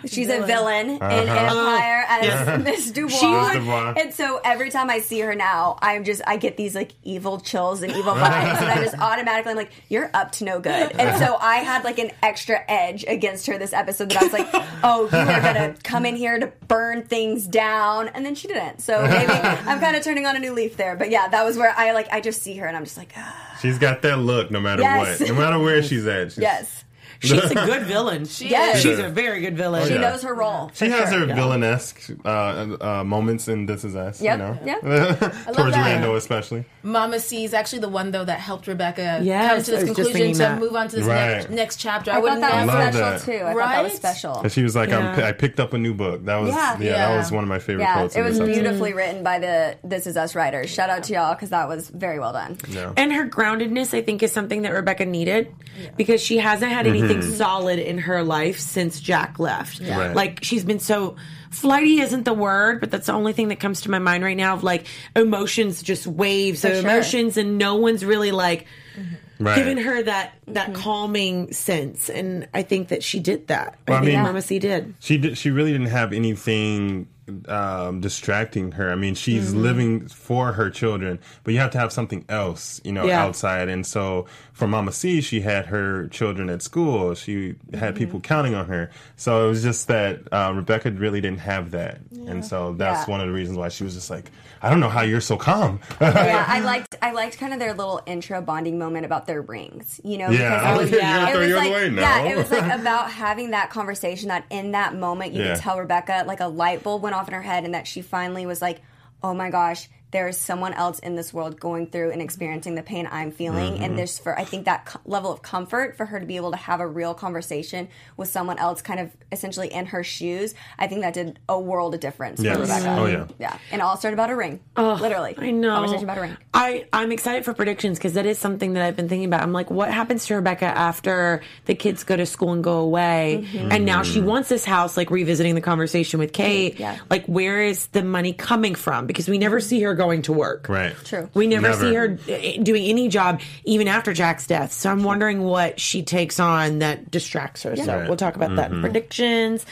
[0.06, 1.46] she's a villain in Uh-huh.
[1.48, 3.52] Empire as Miss Dubois.
[3.54, 3.94] Dubois.
[3.96, 7.40] And so every time I see her now, I'm just I get these like evil
[7.40, 10.92] chills and evil vibes, and I just automatically I'm like, you're up to no good.
[10.92, 14.32] And so I had like an extra edge against her this episode that I was
[14.32, 14.48] like,
[14.84, 18.80] oh, you are gonna come in here to burn things down, and then she didn't.
[18.80, 20.96] So maybe I'm kind of turning on a new leaf there.
[20.96, 23.12] But yeah, that was where I like I just see her and I'm just like,
[23.16, 25.20] ah, she's got that look no matter Yes.
[25.20, 25.28] what.
[25.28, 26.32] No matter where she's at.
[26.32, 26.84] She's, yes,
[27.20, 28.26] She's a good villain.
[28.38, 28.80] Yes.
[28.80, 29.86] she's a very good villain.
[29.88, 30.10] she Oh, yeah.
[30.10, 30.70] knows her role.
[30.74, 31.20] She has sure.
[31.20, 34.20] her villainesque uh, uh, moments in This Is Us.
[34.22, 34.58] Yep, You know?
[34.64, 34.80] yep.
[35.20, 35.84] Towards that.
[35.84, 36.64] Randall, especially.
[36.82, 40.12] Mama C is actually the one though that helped Rebecca Yes, come to this conclusion
[40.12, 40.60] thinking to that.
[40.60, 41.28] move on to this Right.
[41.38, 42.10] next, next chapter.
[42.12, 42.78] I, I thought would that was never.
[42.78, 43.20] Love special that.
[43.40, 43.44] too.
[43.46, 44.40] I thought that was special.
[44.40, 44.98] And she was like, Yeah.
[45.12, 46.24] I'm, I picked up a new book.
[46.24, 46.78] That was, Yeah.
[46.78, 48.14] yeah, that was one of my favorite Yeah, quotes.
[48.16, 48.54] it was this episode.
[48.62, 50.70] beautifully written by the This Is Us writers.
[50.70, 52.56] Shout out to y'all because that was very well done.
[52.68, 52.92] Yeah.
[52.96, 55.52] And her groundedness, I think, is something that Rebecca needed
[55.96, 57.30] because she hasn't had anything Hmm.
[57.30, 59.80] solid in her life since Jack left.
[59.80, 60.14] Right.
[60.14, 61.16] Like she's been so
[61.50, 64.36] flighty isn't the word, but that's the only thing that comes to my mind right
[64.36, 66.80] now of like emotions, just waves of sure.
[66.80, 68.66] emotions, and no one's really like
[68.96, 69.44] mm-hmm.
[69.44, 69.54] Right.
[69.56, 70.82] giving her that that mm-hmm.
[70.82, 72.10] calming sense.
[72.10, 73.78] And I think that she did that.
[73.86, 74.94] Well, I I think mean- Mama C did.
[74.98, 77.08] she did, she really didn't have anything
[77.48, 78.90] um, distracting her.
[78.90, 82.92] I mean, she's living for her children, but you have to have something else, you
[82.92, 83.22] know, Yeah.
[83.22, 83.68] outside.
[83.68, 87.14] And so for Mama C, she had her children at school.
[87.14, 88.90] She had people counting on her.
[89.16, 93.12] So it was just that uh, Rebecca really didn't have that, and so that's Yeah.
[93.12, 94.30] one of the reasons why she was just like,
[94.62, 95.80] I don't know how you're so calm.
[96.00, 100.00] yeah, I liked I liked kind of their little intro bonding moment about their rings.
[100.04, 100.74] You know, Yeah.
[100.74, 104.44] Oh, was, You're it was like yeah, it was like about having that conversation that
[104.50, 105.54] in that moment you Yeah.
[105.54, 108.02] could tell Rebecca like a light bulb went off in her head and that she
[108.02, 108.80] finally was like,
[109.22, 109.88] oh my gosh.
[110.10, 113.82] There's someone else in this world going through and experiencing the pain I'm feeling, Mm-hmm.
[113.84, 116.50] and there's for I think that co- level of comfort for her to be able
[116.52, 120.54] to have a real conversation with someone else, kind of essentially in her shoes.
[120.78, 122.56] I think that did a world of difference Yes.
[122.56, 122.96] for Rebecca.
[122.98, 123.26] Oh, yeah.
[123.38, 125.34] yeah, and it all started about a ring, Oh, literally.
[125.36, 125.74] I know.
[125.74, 126.36] conversation about a ring.
[126.54, 129.42] I, I'm excited for predictions because that is something that I've been thinking about.
[129.42, 133.46] I'm like, what happens to Rebecca after the kids go to school and go away?
[133.54, 136.78] And now she wants this house, like revisiting the conversation with Kate.
[136.80, 136.98] Yeah.
[137.10, 139.06] Like, where is the money coming from?
[139.06, 140.66] Because we never see her going to work.
[140.70, 140.94] right.
[141.04, 141.28] True.
[141.34, 141.80] We never, Never.
[141.90, 142.18] see her
[142.58, 144.72] uh, doing any job, even after Jack's death.
[144.72, 147.76] So I'm wondering what she takes on that distracts her.
[147.76, 148.08] So Right.
[148.08, 149.66] we'll talk about that in predictions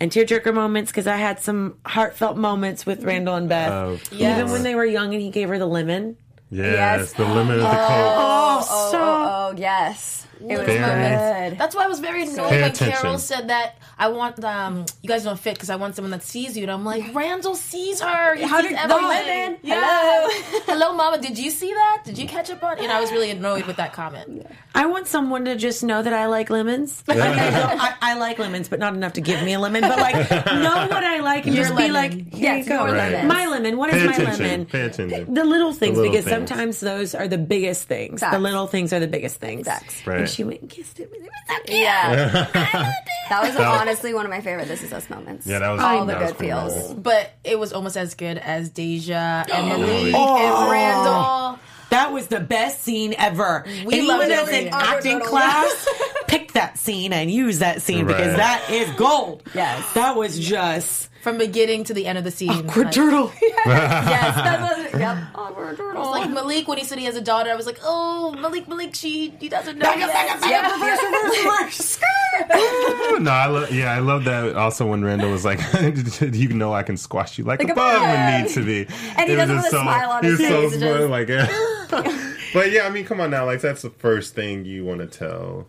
[0.00, 3.70] and tearjerker moments because I had some heartfelt moments with Randall and Beth.
[3.72, 4.38] Oh, Yes.
[4.38, 6.16] Even when they were young and he gave her the lemon.
[6.50, 7.12] Yes, Yes.
[7.14, 8.14] the limit of the coat.
[8.16, 10.26] Oh, Oh, so oh, oh, yes.
[10.50, 10.78] It was Very-
[11.50, 11.58] good.
[11.58, 13.00] That's why I was very annoyed Pay when attention.
[13.00, 16.22] Carol said that I want um you guys don't fit because I want someone that
[16.22, 18.34] sees you and I'm like Randall sees her.
[18.34, 19.02] He How sees did- everything.
[19.02, 19.58] the women.
[19.62, 19.80] Yeah.
[19.84, 20.60] Hello.
[20.66, 21.18] Hello, Mama.
[21.20, 22.02] Did you see that?
[22.04, 22.78] Did you catch up on?
[22.78, 24.46] And I was really annoyed with that comment.
[24.74, 27.04] I want someone to just know that I like lemons.
[27.06, 29.82] Like, I, don't- I, I like lemons, but not enough to give me a lemon.
[29.82, 32.86] But like, know what I like and Your just be like, here Yes, you go.
[32.86, 33.26] your lemon.
[33.28, 33.76] My lemon.
[33.76, 34.44] What is Pay my attention.
[34.44, 34.66] lemon?
[34.66, 35.34] Pay attention.
[35.34, 36.48] The little things, little because things.
[36.48, 38.20] sometimes those are the biggest things.
[38.20, 39.66] The little things are the biggest things.
[39.66, 40.06] Facts.
[40.06, 40.20] Right.
[40.32, 41.08] And she went and kissed him.
[41.14, 41.78] And it was so cute.
[41.80, 42.48] Yeah.
[43.28, 45.46] that was honestly one of my favorite This Is Us moments.
[45.46, 46.74] Yeah, that was all the that was good feels.
[46.74, 46.92] nice.
[46.94, 50.62] But it was almost as good as Deja and Malik Oh.
[50.64, 51.58] and Randall.
[52.02, 53.62] That was the best scene ever.
[53.86, 54.66] We Anyone loved that's it.
[54.66, 55.88] in acting class,
[56.26, 59.44] pick that scene and use that scene because that is gold.
[59.54, 59.92] Yes.
[59.92, 62.50] That was just From beginning to the end of the scene.
[62.50, 63.32] awkward Like- turtle.
[63.40, 63.64] yes,
[64.34, 64.60] that
[64.92, 65.16] was yep.
[65.36, 66.10] Awkward turtle.
[66.10, 68.96] Like Malik, when he said he has a daughter, I was like, "Oh, Malik, Malik,
[68.96, 70.40] she he doesn't know." Back yet."
[73.20, 73.70] no, I love.
[73.72, 74.56] Yeah, I love that.
[74.56, 75.60] Also, when Randall was like,
[76.20, 78.64] "You know, I can squash you like, Like a a bug when bug." need to
[78.64, 78.86] be,"
[79.16, 80.70] And he It was does it just with a smile on he his was so
[80.70, 81.46] face, smart, just- like, yeah.
[82.54, 85.06] but yeah, I mean, come on now, like that's the first thing you want to
[85.06, 85.66] tell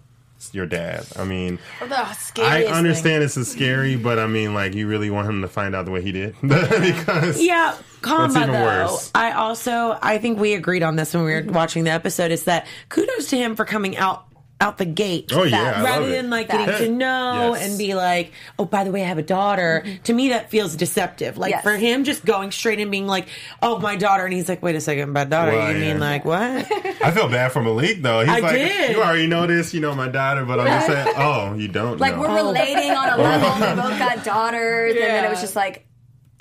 [0.51, 1.05] your dad.
[1.15, 2.73] I mean, oh, The I scariest thing.
[2.75, 5.85] understand this is scary, but I mean, like, you really want him to find out
[5.85, 8.63] the way he did because Yeah, even though.
[8.63, 9.09] worse.
[9.15, 12.31] I also I think we agreed on this when we were watching the episode.
[12.31, 14.25] Is that kudos to him for coming out
[14.63, 15.31] out the gate.
[15.33, 16.11] Oh yeah, I Rather love it.
[16.13, 16.71] than like Facts.
[16.71, 17.67] getting to know Yes.
[17.69, 19.83] and be like, oh, by the way, I have a daughter.
[20.05, 21.37] To me, that feels deceptive.
[21.37, 21.63] Like Yes.
[21.63, 23.27] for him, just going straight and being like,
[23.61, 25.51] oh, my daughter, and he's like, wait a second, my daughter.
[25.51, 25.91] Well, you yeah.
[25.93, 26.41] mean like what?
[26.41, 28.21] I feel bad for Malik though.
[28.21, 28.91] He's I like, did.
[28.95, 31.99] you already know this, you know my daughter, but I'm just saying, oh, you don't.
[31.99, 32.21] like know.
[32.21, 32.47] we're oh.
[32.47, 33.49] relating on a level.
[33.73, 35.85] We both got daughters, and then it was just like,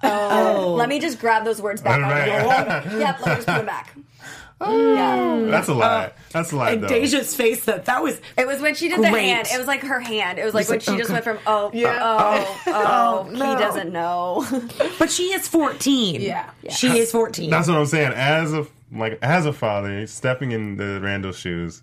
[0.03, 0.09] oh.
[0.69, 2.01] oh, let me just grab those words back.
[2.01, 2.85] Right.
[2.99, 3.95] Yep, let me just put them back.
[4.70, 5.46] Yeah.
[5.51, 6.12] That's a lie.
[6.31, 6.70] That's a lie.
[6.72, 6.88] and though.
[6.88, 9.25] Deja's face, that that was It was when she did the Great.
[9.25, 9.48] hand.
[9.53, 10.38] It was like her hand.
[10.38, 13.92] It was like It's when like, she just went from oh, oh, oh, he doesn't
[13.92, 14.46] know.
[14.98, 16.20] But she is 14.
[16.20, 16.51] Yeah.
[16.70, 17.51] She is 14.
[17.51, 18.12] That's what I'm saying.
[18.12, 21.83] As a like as a father, stepping in the Randall shoes.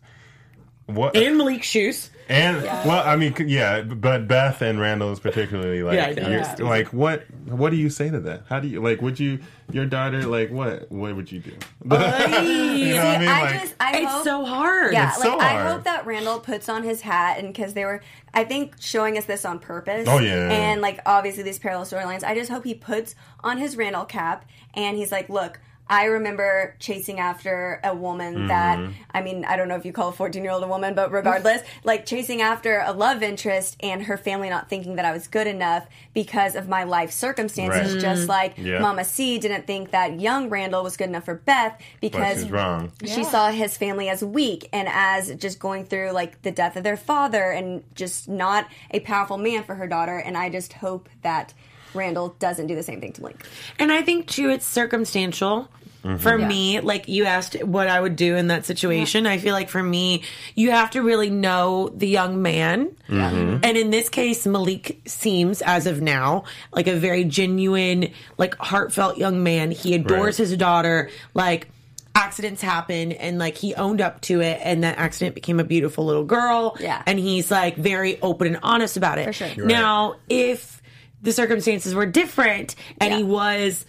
[0.89, 2.09] What and Malik's shoes.
[2.29, 6.29] and well, I mean, yeah, but Beth and Randall's particularly like, Yeah, I know.
[6.29, 6.65] you're- Yeah.
[6.65, 7.23] like what?
[7.45, 8.43] What do you say to that?
[8.49, 9.01] How do you like?
[9.01, 9.39] Would you
[9.71, 10.91] your daughter like what?
[10.91, 11.51] What would you do?
[11.83, 13.27] you know what I mean?
[13.29, 14.93] I Like, just, I It's hope, so hard.
[14.93, 17.85] Yeah, It's like so I hope that Randall puts on his hat, and because they
[17.85, 18.01] were,
[18.33, 20.07] I think, showing us this on purpose.
[20.09, 20.49] Oh, yeah.
[20.51, 22.23] and like obviously these parallel storylines.
[22.23, 25.59] I just hope he puts on his Randall cap, and he's like, look.
[25.89, 28.47] I remember chasing after a woman Mm-hmm.
[28.47, 30.93] that I mean I don't know if you call a 14 year old a woman
[30.93, 35.11] but regardless like chasing after a love interest and her family not thinking that I
[35.11, 38.01] was good enough because of my life circumstances Right.
[38.01, 38.79] just like Yeah.
[38.79, 42.91] Mama C didn't think that young Randall was good enough for Beth because she's wrong.
[43.05, 46.83] she saw his family as weak and as just going through like the death of
[46.83, 50.17] their father and just not a powerful man for her daughter.
[50.17, 51.53] And I just hope that
[51.93, 53.45] Randall doesn't do the same thing to Link.
[53.77, 55.69] And I think too, it's circumstantial.
[56.03, 56.15] Mm-hmm.
[56.17, 59.67] For me, like you asked what I would do in that situation, I feel like
[59.67, 60.23] for me,
[60.55, 62.91] you have to really know the young man.
[63.09, 63.65] Mm-hmm.
[63.65, 69.17] And in this case, Malik seems, as of now, like a very genuine, like heartfelt
[69.17, 69.71] young man.
[69.71, 70.47] He adores Right.
[70.47, 71.09] his daughter.
[71.33, 71.67] Like,
[72.15, 76.05] accidents happen and like he owned up to it and that accident became a beautiful
[76.05, 77.01] little girl Yeah.
[77.05, 79.65] and he's like very open and honest about it For sure.
[79.65, 80.81] now if
[81.21, 83.85] the circumstances were different and he was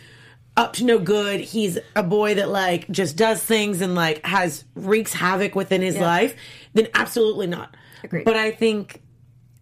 [0.56, 1.40] up to no good.
[1.40, 5.96] He's a boy that like just does things and like has wreaks havoc within his
[5.98, 6.36] life,
[6.74, 7.76] then absolutely not.
[8.02, 8.24] Agreed.
[8.24, 9.02] But I think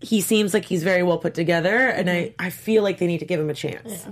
[0.00, 3.18] he seems like he's very well put together and I, I feel like they need
[3.18, 4.06] to give him a chance.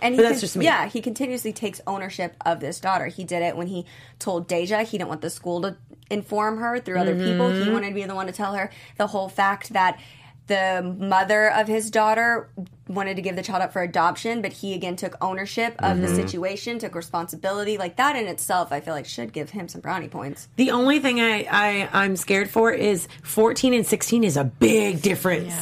[0.00, 0.64] And he But that's con- just me.
[0.64, 3.06] Yeah, he continuously takes ownership of this daughter.
[3.06, 3.86] He did it when he
[4.18, 5.76] told Deja he didn't want the school to
[6.10, 7.48] inform her through other people.
[7.48, 7.64] Mm-hmm.
[7.64, 9.98] He wanted to be the one to tell her the whole fact that
[10.46, 12.48] the mother of his daughter
[12.86, 16.02] wanted to give the child up for adoption, but he again took ownership of Mm-hmm.
[16.02, 17.78] the situation, took responsibility.
[17.78, 20.48] Like that in itself, I feel like should give him some brownie points.
[20.56, 25.00] The only thing I, I I'm scared for is 14 and 16 is a big
[25.00, 25.54] difference.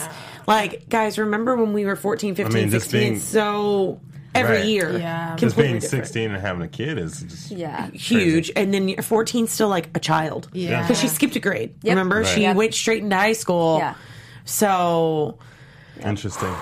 [0.48, 3.00] Like guys, remember when we were 14, 15, mean, 16?
[3.00, 4.00] being- so
[4.34, 4.64] every Right.
[4.64, 4.98] year.
[4.98, 5.36] Yeah.
[5.36, 6.06] Just being different.
[6.06, 7.88] 16 and having a kid is just Yeah.
[7.90, 10.48] Huge, and then 14 still like a child.
[10.52, 10.80] Yeah.
[10.82, 11.74] because she skipped a grade.
[11.84, 12.26] Remember, Right.
[12.26, 12.56] she Yep.
[12.56, 13.78] went straight into high school.
[13.78, 13.94] Yeah.
[14.44, 15.38] So
[16.02, 16.54] interesting.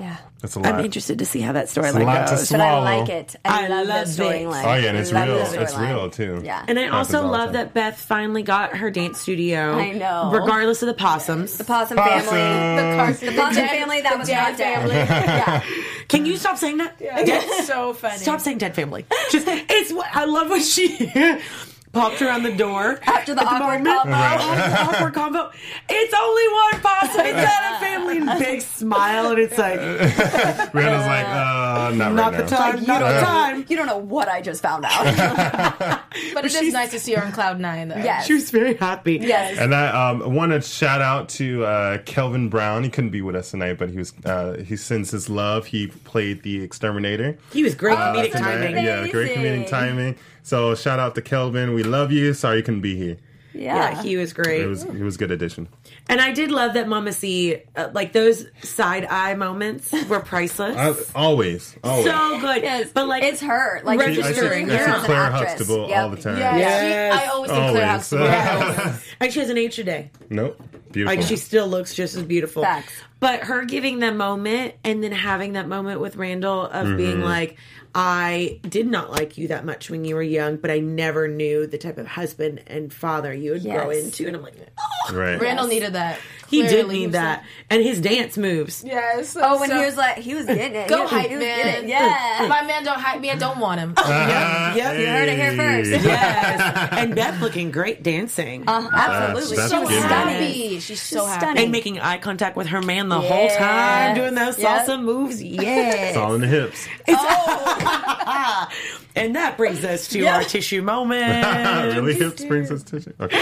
[0.00, 0.16] Yeah.
[0.44, 0.74] That's a lot.
[0.74, 2.50] I'm interested to see how that a storyline lot to goes.
[2.50, 3.34] But I like it.
[3.46, 4.26] I, I love, love the it.
[4.46, 4.64] storyline.
[4.64, 5.62] Oh, yeah, and it's I love real.
[5.62, 6.42] It's real, too.
[6.44, 6.62] Yeah.
[6.68, 9.72] And I also love that Beth finally got her dance studio.
[9.72, 10.30] I know.
[10.30, 11.56] regardless of the possums.
[11.56, 12.28] the possum, Possum.
[12.28, 12.82] family.
[12.82, 14.88] The Carson, The possum family that was not dead.
[15.08, 15.64] yeah.
[16.08, 16.94] Can you stop saying that?
[17.00, 18.18] Yeah, it's so funny.
[18.18, 19.06] Stop saying dead family.
[19.30, 21.10] Just it's what I love what she
[21.94, 24.10] popped around the door After the at awkward moment.
[24.10, 24.12] combo.
[24.12, 25.50] Oh, awkward combo.
[25.88, 27.26] It's only one possum.
[27.26, 28.18] It's not a family.
[28.18, 29.78] And big smile, and it's like
[30.74, 32.56] Randall's like, uh, not, not right the now.
[32.58, 32.80] time.
[32.80, 33.66] you not don't the time.
[33.68, 36.00] You don't know what I just found out.
[36.32, 37.96] But it is nice to see her on cloud nine, though.
[37.96, 38.26] yes.
[38.26, 39.18] She was very happy.
[39.20, 39.58] yes.
[39.58, 42.84] And I um, want to shout out to uh, Kelvin Brown.
[42.84, 44.12] He couldn't be with us tonight, but he was.
[44.24, 45.66] Uh, he sends his love.
[45.66, 47.36] He played the exterminator.
[47.52, 48.76] He was great comedic that's timing.
[48.84, 50.16] Yeah, great comedic timing.
[50.44, 51.72] So shout out to Kelvin.
[51.74, 52.32] We love you.
[52.34, 53.16] Sorry you couldn't be here.
[53.56, 53.92] Yeah.
[53.92, 54.60] Yeah, he was great.
[54.62, 55.68] It was it was a good addition.
[56.08, 60.76] and I did love that Mama C, uh, like those side eye moments were priceless.
[60.76, 62.04] I, always, always.
[62.04, 62.62] so good.
[62.64, 62.90] Yes.
[62.92, 63.80] But like it's her.
[63.84, 65.50] Like I see- I see- registering I see her as an Claire actress.
[65.52, 66.02] Huxtable Yep.
[66.02, 66.38] all the time.
[66.38, 67.14] Yeah, Yes.
[67.14, 68.10] she, I always think Claire Always.
[68.10, 69.00] Huxtable.
[69.20, 70.10] and she has an aged a day.
[70.30, 70.60] Nope.
[70.90, 71.16] Beautiful.
[71.16, 72.62] Like she still looks just as beautiful.
[72.64, 72.92] Facts.
[73.24, 76.96] But her giving that moment and then having that moment with Randall of Mm-hmm.
[76.98, 77.56] being like,
[77.96, 81.66] I did not like you that much when you were young, but I never knew
[81.68, 84.26] the type of husband and father you would grow into.
[84.26, 85.40] And I'm like, oh, right.
[85.40, 86.18] Randall needed that.
[86.50, 87.38] he did need that.
[87.38, 88.82] like, And his dance moves.
[88.84, 89.36] Yes.
[89.40, 90.88] Oh, when so- he was like, he was getting it.
[90.88, 91.56] Go he was, hype he was man.
[91.64, 91.88] getting it.
[91.90, 92.42] Yeah.
[92.42, 93.94] If my man don't hype me, I don't want him.
[93.96, 96.04] Ah, Yep, you heard it here first.
[96.04, 96.88] Yes.
[96.98, 98.64] and Beth looking great dancing.
[98.66, 99.56] Uh, absolutely.
[99.56, 100.02] That's so good.
[100.02, 100.80] happy.
[100.80, 101.38] She's so happy.
[101.40, 101.62] stunning.
[101.62, 104.86] and making eye contact with her man the whole time, doing those Yep.
[104.86, 105.42] salsa moves.
[105.42, 106.08] Yes.
[106.10, 106.86] It's all in the hips.
[108.26, 108.68] Oh.
[109.16, 111.46] And that brings us to our tissue moment.
[111.94, 113.12] really hips brings us tissue.
[113.20, 113.38] Okay.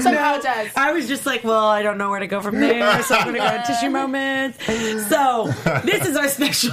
[0.00, 0.68] Somehow it does.
[0.76, 3.24] I was just like, well, I don't know where to go from there, so I'm
[3.24, 4.58] going to go to tissue moments.
[5.08, 5.50] So
[5.84, 6.72] this is our special.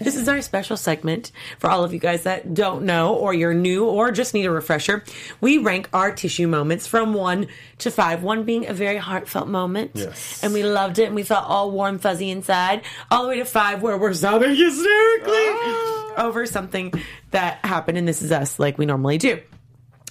[0.00, 3.54] This is our special segment for all of you guys that don't know, or you're
[3.54, 5.04] new, or just need a refresher.
[5.40, 8.22] We rank our tissue moments from one to five.
[8.22, 10.42] One being a very heartfelt moment, Yes.
[10.42, 12.82] and we loved it, and we felt all warm, fuzzy inside.
[13.10, 15.48] All the way to five, where we're sobbing hysterically
[16.16, 16.92] over something
[17.30, 19.40] that happened, and this is us, like we normally do.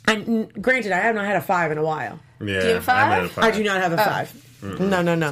[0.08, 2.20] And granted, I have not had a five in a while.
[2.40, 2.48] Yeah.
[2.48, 3.12] you have a five?
[3.20, 3.44] I'm a five.
[3.44, 4.06] I do not have a oh.
[4.06, 4.51] five.
[4.62, 5.32] No, no, no.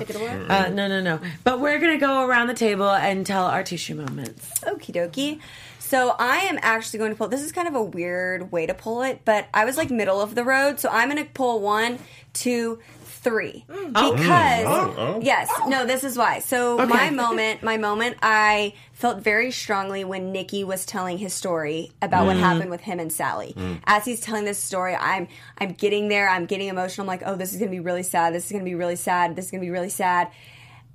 [0.49, 1.19] Uh, no, no, no.
[1.43, 4.47] But we're gonna go around the table and tell our tissue moments.
[4.61, 5.39] Okie dokie.
[5.79, 7.29] So I am actually going to pull.
[7.29, 10.21] This is kind of a weird way to pull it, but I was like middle
[10.21, 11.97] of the road, so I'm going to pull one,
[12.33, 13.65] two, three.
[13.67, 15.19] Because Oh, oh.
[15.23, 16.39] yes, no, this is why.
[16.39, 21.93] So my moment, my moment, I felt very strongly when Nicky was telling his story
[22.01, 22.41] about what mm.
[22.41, 23.53] happened with him and Sally.
[23.55, 23.79] Mm.
[23.85, 26.27] As he's telling this story, I'm I'm getting there.
[26.27, 27.05] I'm getting emotional.
[27.05, 28.33] I'm like, oh, this is going to be really sad.
[28.33, 29.38] This is going to be really sad.
[29.38, 30.27] This is going to be really sad.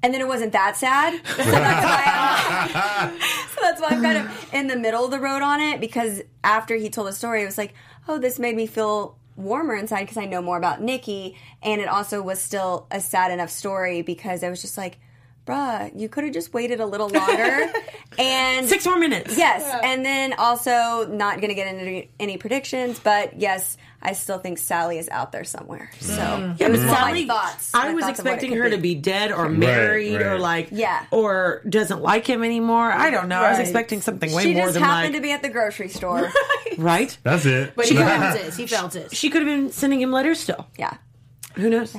[0.03, 1.19] And then it wasn't that sad.
[1.35, 2.03] So that's why
[2.77, 3.21] I'm,
[3.55, 6.21] so that's why I'm kind of in the middle of the road on it because
[6.45, 7.73] after he told the story, it was like,
[8.07, 11.38] oh, this made me feel warmer inside because I know more about Nicky.
[11.62, 14.99] And it also was still a sad enough story because I was just like,
[15.47, 17.73] bruh, you could have just waited a little longer.
[18.19, 19.37] and Six more minutes.
[19.37, 24.39] Yes, and then also not going to get into any predictions, but yes, I still
[24.39, 25.91] think Sally is out there somewhere.
[26.01, 26.61] So mm.
[26.61, 27.71] Yeah, but Sally, my thoughts.
[27.75, 30.33] I was thoughts of what it expecting could her to be dead or married or
[30.33, 30.41] right.
[30.41, 31.07] like, Yeah.
[31.11, 32.91] or doesn't like him anymore.
[32.93, 33.41] I don't know.
[33.41, 34.43] I was expecting something way more.
[34.43, 36.31] She more just than happened like, to be at the grocery store.
[36.79, 37.17] right?
[37.23, 37.75] That's it.
[37.75, 38.55] But he felt it.
[38.55, 39.15] He felt it.
[39.17, 40.67] She could have been sending him letters still.
[40.79, 40.97] yeah.
[41.55, 41.97] Who knows?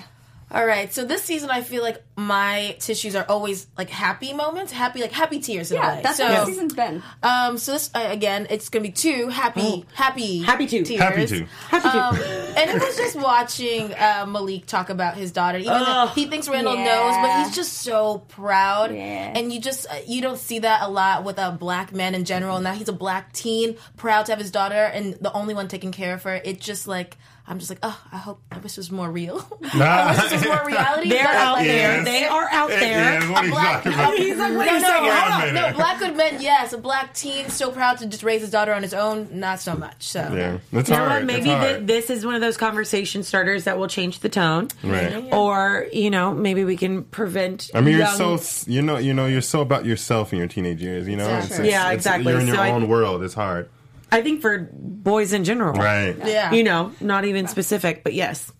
[0.51, 4.71] All right, so this season I feel like my tissues are always like happy moments,
[4.71, 6.01] happy like happy tears in a Yeah, way.
[6.03, 7.01] that's so, what the season's been.
[7.23, 10.83] Um, so this uh, again, it's gonna be two happy, happy, Happy two.
[10.85, 11.01] tears.
[11.01, 11.45] Happy to.
[11.69, 12.05] Happy to.
[12.05, 12.15] Um,
[12.57, 15.57] and it was just watching uh, Malik talk about his daughter.
[15.57, 16.85] Even though he thinks Randall Yeah.
[16.85, 18.93] knows, but he's just so proud.
[18.93, 19.33] Yeah.
[19.35, 22.23] And you just uh, you don't see that a lot with uh, black men in
[22.23, 22.61] general.
[22.61, 25.91] Now he's a black teen, proud to have his daughter, and the only one taking
[25.91, 26.35] care of her.
[26.35, 27.17] It just like
[27.47, 29.37] I'm just like, oh, I hope I wish this was more real.
[29.73, 31.09] I wish this was more reality.
[31.09, 31.95] They're but, out like, there.
[31.97, 32.05] Yes.
[32.05, 32.79] They are out there.
[32.81, 34.17] Yes, what are you black- talking about?
[34.17, 35.03] He's like, what no, are you no, saying?
[35.03, 35.41] hold Hold on.
[35.41, 35.47] on.
[35.49, 35.53] on.
[35.71, 36.73] No, black good men, yes.
[36.73, 39.75] A black teen so proud to just raise his daughter on his own, not so
[39.75, 40.03] much.
[40.07, 41.11] So Yeah, that's You know hard.
[41.21, 41.25] what?
[41.25, 44.69] Maybe that's th- this is one of those conversation starters that will change the tone.
[44.83, 45.31] Right.
[45.31, 47.69] Or, you know, maybe we can prevent.
[47.75, 50.47] I mean, you're young- so you know you know you're so about yourself in your
[50.47, 51.07] teenage years.
[51.07, 51.69] You know, Exactly.
[51.69, 52.31] Yeah, exactly.
[52.31, 53.21] You're in your So I- own world.
[53.23, 53.69] It's hard,
[54.11, 55.73] I think for boys in general.
[55.73, 56.15] right?
[56.25, 56.51] yeah.
[56.51, 58.51] You know, not even specific, but yes.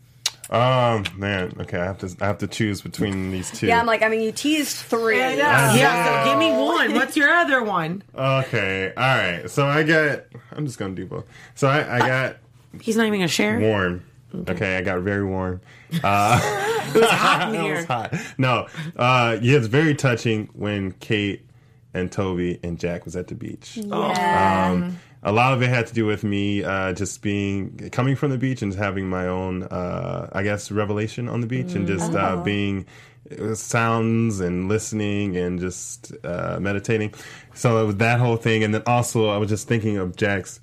[0.50, 1.56] Um, man.
[1.62, 3.66] Okay, I have to I have to choose between these two.
[3.68, 5.22] Yeah, I'm like, I mean, you teased three.
[5.22, 6.94] I Yeah, so give me one.
[6.94, 8.04] What's your other one?
[8.14, 9.50] Okay, all right.
[9.50, 10.26] So I got.
[10.52, 11.26] I'm just gonna do both.
[11.56, 12.38] So I, I got
[12.80, 13.58] He's not even going to share.
[13.60, 14.04] warm.
[14.50, 15.62] Okay, I got very warm.
[15.92, 17.76] It was hot in It here.
[17.78, 18.14] was hot.
[18.38, 21.46] No, uh, yeah, it's very touching when Kate
[21.94, 23.78] and Toby and Jack was at the beach.
[23.78, 24.70] Yeah.
[24.72, 28.30] Um, a lot of it had to do with me uh, just being coming from
[28.30, 32.14] the beach and having my own, uh, I guess, revelation on the beach and just
[32.14, 32.86] uh, being
[33.32, 37.12] uh, sounds and listening and just uh, meditating.
[37.56, 40.60] So it was that whole thing, and then also I was just thinking of Jack's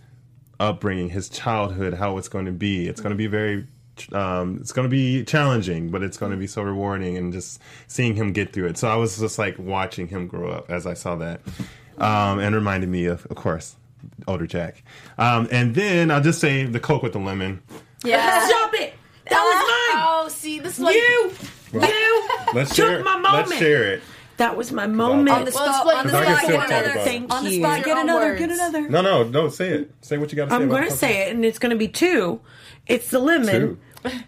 [0.60, 2.86] upbringing, his childhood, how it's going to be.
[2.86, 3.66] It's going to be very.
[4.12, 7.60] Um, it's going to be challenging, but it's going to be so rewarding, and just
[7.88, 8.78] seeing him get through it.
[8.78, 11.40] So I was just like watching him grow up as I saw that,
[11.98, 13.74] um, and reminded me of, of course,
[14.26, 14.82] older Jack.
[15.18, 17.62] Um, and then I'll just say the Coke with the lemon.
[18.04, 18.46] Yeah.
[18.48, 18.94] Stop it!
[19.30, 20.04] That was mine!
[20.04, 21.02] Oh, see, this is was like mine!
[21.82, 21.88] You!
[21.94, 22.28] You!
[22.54, 23.00] Let's Took share.
[23.00, 23.04] it.
[23.04, 24.02] my Let's share it.
[24.38, 25.28] That was my moment.
[25.30, 26.20] On the spot, explain on the this.
[26.20, 26.90] I can spot, get another.
[26.90, 27.04] about it.
[27.04, 28.38] Thank On the spot, get another, words.
[28.40, 28.88] get another.
[28.88, 29.48] No, no, no.
[29.48, 29.94] Say it.
[30.00, 30.56] Say what you got to say.
[30.56, 32.40] I'm going to say it, and it's going to be two.
[32.86, 33.46] It's the lemon.
[33.46, 33.78] Two.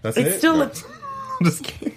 [0.03, 0.39] That's It's it.
[0.39, 0.63] still No.
[0.65, 0.67] a.
[1.41, 1.95] I'm just kidding.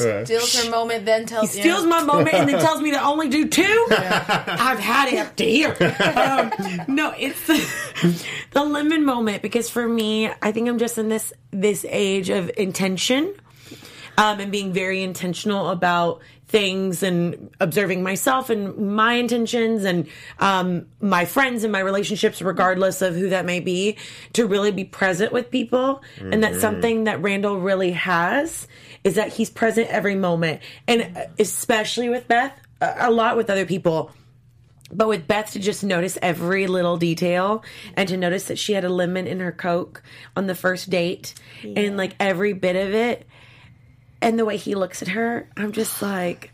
[0.00, 0.26] Alright.
[0.26, 3.28] steals her moment, then tells He steals my moment and then tells me to only
[3.28, 3.86] do two.
[3.90, 5.76] I've had it up to here.
[6.14, 6.52] Um,
[6.88, 11.32] no, it's the, the lemon moment because for me, I think I'm just in this
[11.50, 13.34] this age of intention
[14.16, 20.06] um, and being very intentional about things and observing myself and my intentions and
[20.38, 23.96] um, my friends and my relationships, regardless of who that may be,
[24.34, 26.02] to really be present with people.
[26.20, 28.68] And that's something that Randall really has
[29.04, 30.60] is that he's present every moment.
[30.88, 34.10] And uh, especially with Beth, a a lot with other people.
[34.92, 37.64] But with Beth to just notice every little detail
[37.96, 40.02] and to notice that she had a lemon in her Coke
[40.36, 41.34] on the first date
[41.76, 43.26] and like every bit of it
[44.24, 46.52] and the way he looks at her, I'm just like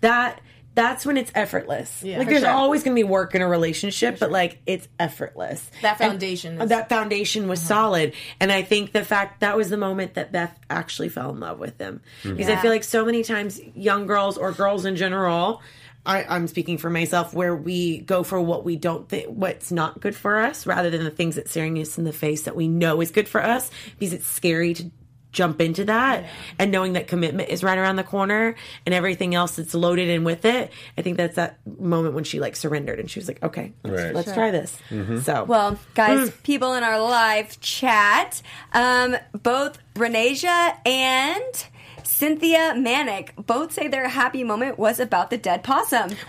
[0.00, 0.40] that
[0.76, 2.04] that's when it's effortless.
[2.04, 2.50] like there's sure.
[2.50, 5.68] always gonna be work in a relationship, but like it's effortless.
[5.82, 7.68] That foundation is- that foundation was uh-huh.
[7.68, 8.12] solid.
[8.38, 11.58] And I think the fact that was the moment that Beth actually fell in love
[11.58, 12.02] with him.
[12.22, 12.36] Mm-hmm.
[12.36, 15.62] Because I feel like so many times young girls or girls in general
[16.04, 20.00] I, I'm speaking for myself, where we go for what we don't think, what's not
[20.00, 22.68] good for us, rather than the things that staring us in the face that we
[22.68, 24.90] know is good for us, because it's scary to
[25.36, 26.24] jump into that
[26.58, 28.56] and knowing that commitment is right around the corner
[28.86, 30.72] and everything else that's loaded in with it.
[30.96, 34.02] I think that's that moment when she like surrendered and she was like, okay, let's,
[34.02, 34.14] Right.
[34.14, 34.78] let's try this.
[35.22, 36.36] So, Well, guys, Hmm.
[36.42, 38.40] people in our live chat,
[38.72, 41.66] um, both Renasia and
[42.06, 46.10] Cynthia Manic both say their happy moment was about the dead possum.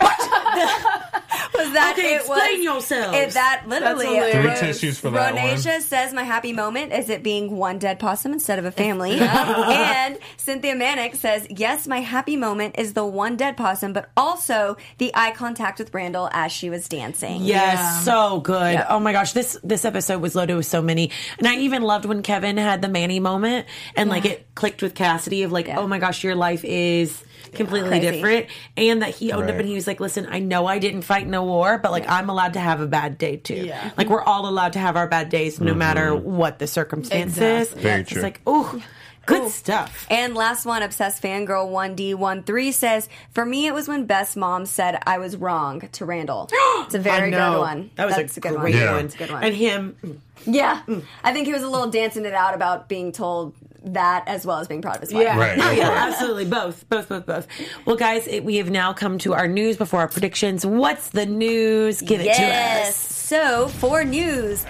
[1.54, 3.16] was that Okay, it explain was, yourselves.
[3.16, 4.34] It, that literally hilarious.
[4.34, 5.58] Three was- tissues for that one.
[5.58, 9.12] Says my happy moment is it being one dead possum instead of a family.
[9.20, 14.76] and Cynthia Manic says, yes, my happy moment is the one dead possum, but also
[14.98, 17.42] the eye contact with Randall as she was dancing.
[17.42, 18.00] Yes, Yeah.
[18.00, 18.74] so good.
[18.74, 18.86] Yeah.
[18.88, 22.04] Oh my gosh, this this episode was loaded with so many, and I even loved
[22.04, 23.66] when Kevin had the Manny moment,
[23.96, 25.78] and like it clicked with Cassidy of like, Yeah.
[25.78, 28.10] oh my gosh, your life is completely Crazy.
[28.10, 28.46] different,
[28.76, 31.28] and that he owned up and he was like, listen, I know I didn't fight
[31.28, 33.54] no war, but like I'm allowed to have a bad day too.
[33.54, 33.92] Yeah.
[33.96, 35.78] like we're all allowed to have our bad days, no mm-hmm.
[35.78, 37.38] matter what the circumstances.
[37.38, 37.82] Exactly.
[37.82, 38.22] Very It's true.
[38.22, 38.82] like, ooh,
[39.26, 40.08] good stuff.
[40.10, 44.06] And last one, obsessed fangirl one D one three says, "For me, it was when
[44.06, 46.50] Beth's mom said I was wrong to Randall.
[46.86, 47.90] It's a very good one.
[47.96, 48.82] That was That's a, good great one.
[48.82, 48.94] Yeah.
[48.94, 49.04] one.
[49.04, 49.44] It's a good one.
[49.44, 50.18] And him, mm.
[50.46, 50.82] yeah,
[51.22, 53.54] I think he was a little dancing it out about being told
[53.94, 55.22] that as well as being proud of his wife.
[55.24, 55.98] Yeah, Right, Oh, of yeah, course.
[56.14, 57.46] absolutely, both, both, both, both.
[57.84, 60.64] Well, guys, it, we have now come to our news before our predictions.
[60.66, 62.00] What's the news?
[62.02, 62.96] Give it to us.
[62.96, 64.64] So, for news,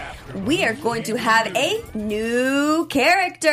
[0.44, 3.52] we are going to have a new character.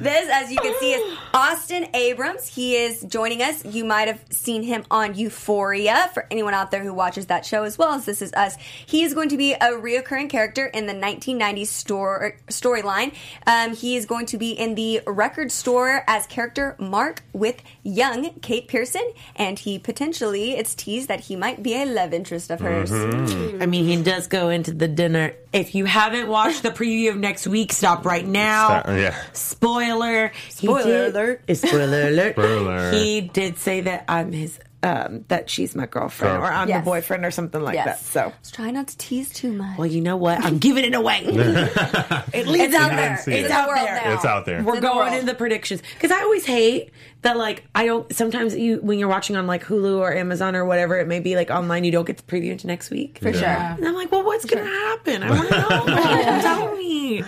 [0.00, 2.46] this, as you can see, is Austin Abrams.
[2.46, 3.64] He is joining us.
[3.64, 6.10] You might have seen him on Euphoria.
[6.14, 8.56] For anyone out there who watches that show as well as This Is Us,
[8.86, 13.14] he is going to be a reoccurring character in the 1990s store storyline.
[13.46, 17.62] Uh, Um, he is going to be in the record store as character Mark with
[17.82, 22.50] young Kate Pearson, and he potentially it's teased that he might be a love interest
[22.50, 22.90] of hers.
[22.90, 25.34] I mean, he does go into the dinner.
[25.52, 28.80] If you haven't watched the preview of next week, stop right now.
[28.80, 29.22] Stop- yeah.
[29.34, 30.32] Spoiler.
[30.48, 31.42] Spoiler did- alert.
[31.54, 32.34] Spoiler alert.
[32.34, 32.90] Spoiler.
[32.92, 34.58] He did say that I'm his.
[34.84, 36.40] Um, that she's my girlfriend, Oh.
[36.40, 36.80] or I'm Yes.
[36.84, 37.84] the boyfriend, or something like Yes.
[37.84, 38.00] that.
[38.04, 39.78] So, Let's try not to tease too much.
[39.78, 40.44] well, you know what?
[40.44, 41.20] I'm giving it away.
[41.26, 43.16] At least it's out there.
[43.18, 43.50] see It's it.
[43.52, 43.84] out out there.
[43.94, 44.04] there.
[44.04, 44.14] Now.
[44.14, 44.62] It's out there.
[44.64, 45.12] We're in going world.
[45.12, 46.90] in the predictions because I always hate
[47.22, 47.36] that.
[47.36, 48.12] Like, I don't.
[48.12, 51.36] Sometimes you, when you're watching on like Hulu or Amazon or whatever, it may be
[51.36, 51.84] like online.
[51.84, 53.44] You don't get the preview into next week For sure.
[53.46, 55.22] And I'm like, well, what's going to happen?
[55.22, 55.86] I want to know.
[56.42, 57.22] Tell me.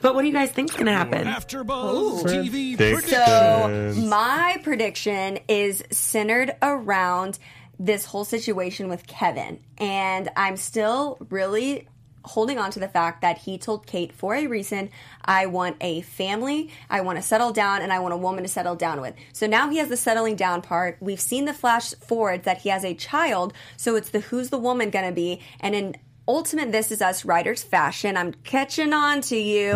[0.00, 1.26] But what do you guys think's going to happen?
[1.26, 3.96] AfterBuzz TV Predictions.
[3.96, 7.38] So my prediction is centered around
[7.78, 11.88] this whole situation with Kevin, and I'm still really
[12.24, 14.90] holding on to the fact that he told Kate for a reason,
[15.24, 18.48] I want a family, I want to settle down, and I want a woman to
[18.48, 19.14] settle down with.
[19.32, 20.98] So now he has the settling down part.
[21.00, 24.58] We've seen the flash forward that he has a child, so it's the who's the
[24.58, 25.96] woman gonna be, and in
[26.36, 29.72] ultimate this is us writers fashion i'm catching on to you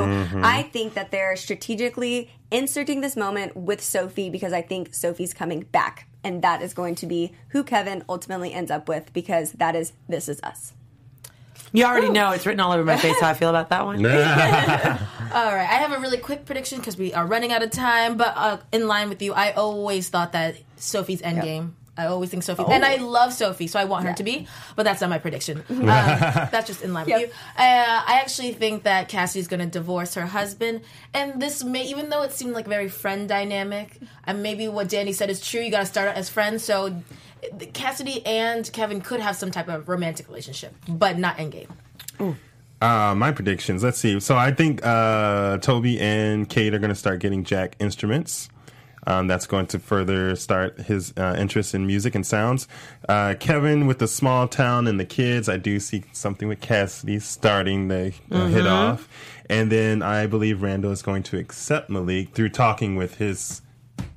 [0.57, 5.61] i think that they're strategically inserting this moment with sophie because i think sophie's coming
[5.79, 9.75] back and that is going to be who kevin ultimately ends up with because that
[9.75, 10.73] is this is us
[11.73, 13.97] You already know it's written all over my face how I feel about that one.
[14.07, 18.17] All right, I have a really quick prediction because we are running out of time.
[18.17, 21.73] But uh, in line with you, I always thought that Sophie's endgame.
[21.97, 24.49] I always think Sophie, and I love Sophie, so I want her to be.
[24.75, 25.63] But that's not my prediction.
[25.71, 27.21] Um, that's just in line Yep.
[27.21, 27.35] with you.
[27.57, 30.81] Uh, I actually think that Cassie's going to divorce her husband,
[31.13, 35.13] and this may, even though it seemed like very friend dynamic, and maybe what Danny
[35.13, 35.61] said is true.
[35.61, 37.03] You got to start out as friends, so.
[37.75, 41.69] Cassidy and Kevin could have some type of romantic relationship, but not endgame.
[42.81, 43.83] Uh, my predictions.
[43.85, 44.19] Let's see.
[44.21, 48.49] So I think uh, Toby and Kate are going to start getting Jack instruments.
[49.07, 52.67] Um, that's going to further start his uh, interest in music and sounds.
[53.09, 55.49] Uh, Kevin with the small town and the kids.
[55.49, 59.09] I do see something with Cassidy starting to uh, hit off,
[59.49, 63.63] and then I believe Randall is going to accept Malik through talking with his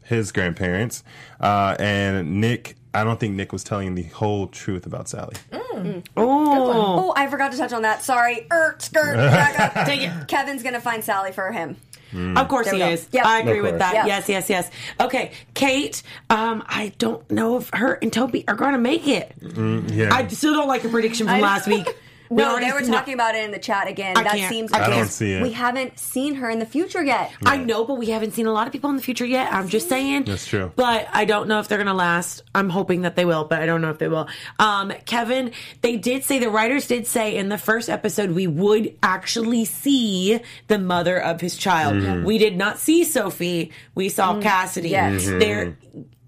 [0.04, 1.04] his grandparents.
[1.40, 5.36] Uh, and Nick, I don't think Nick was telling the whole truth about Sally.
[5.54, 9.74] Oh, oh i forgot to touch on that sorry er, skirt back up.
[9.86, 10.28] Dang it.
[10.28, 11.78] kevin's gonna find sally for him
[12.14, 12.90] Of course he go.
[12.90, 13.08] is.
[13.12, 13.26] Yep.
[13.26, 13.94] I agree Of with that.
[13.94, 14.08] Yep.
[14.08, 14.72] Yes, yes, yes.
[15.00, 16.02] Okay, Kate.
[16.30, 19.34] Um, I don't know if her and Toby are going to make it.
[19.42, 20.14] Yeah.
[20.14, 21.88] I still don't like a prediction from last week.
[22.30, 22.88] We no, already- they were no.
[22.94, 24.18] talking about it in the chat again.
[24.18, 24.50] I that can't.
[24.52, 25.42] seems I I don't see it.
[25.42, 27.32] we haven't seen her in the future yet.
[27.46, 29.52] I know, but we haven't seen a lot of people in the future yet.
[29.54, 30.26] I'm just saying.
[30.26, 30.72] That's true.
[30.76, 32.44] But I don't know if they're going to last.
[32.54, 34.28] I'm hoping that they will, but I don't know if they will.
[34.60, 35.52] Um, Kevin,
[35.82, 40.40] they did say, the writers did say in the first episode, we would actually see
[40.68, 41.96] the mother of his child.
[41.96, 42.26] Mm-hmm.
[42.26, 43.72] We did not see Sophie.
[43.96, 44.90] We saw Cassidy.
[44.90, 45.26] Yes.
[45.26, 45.78] They're.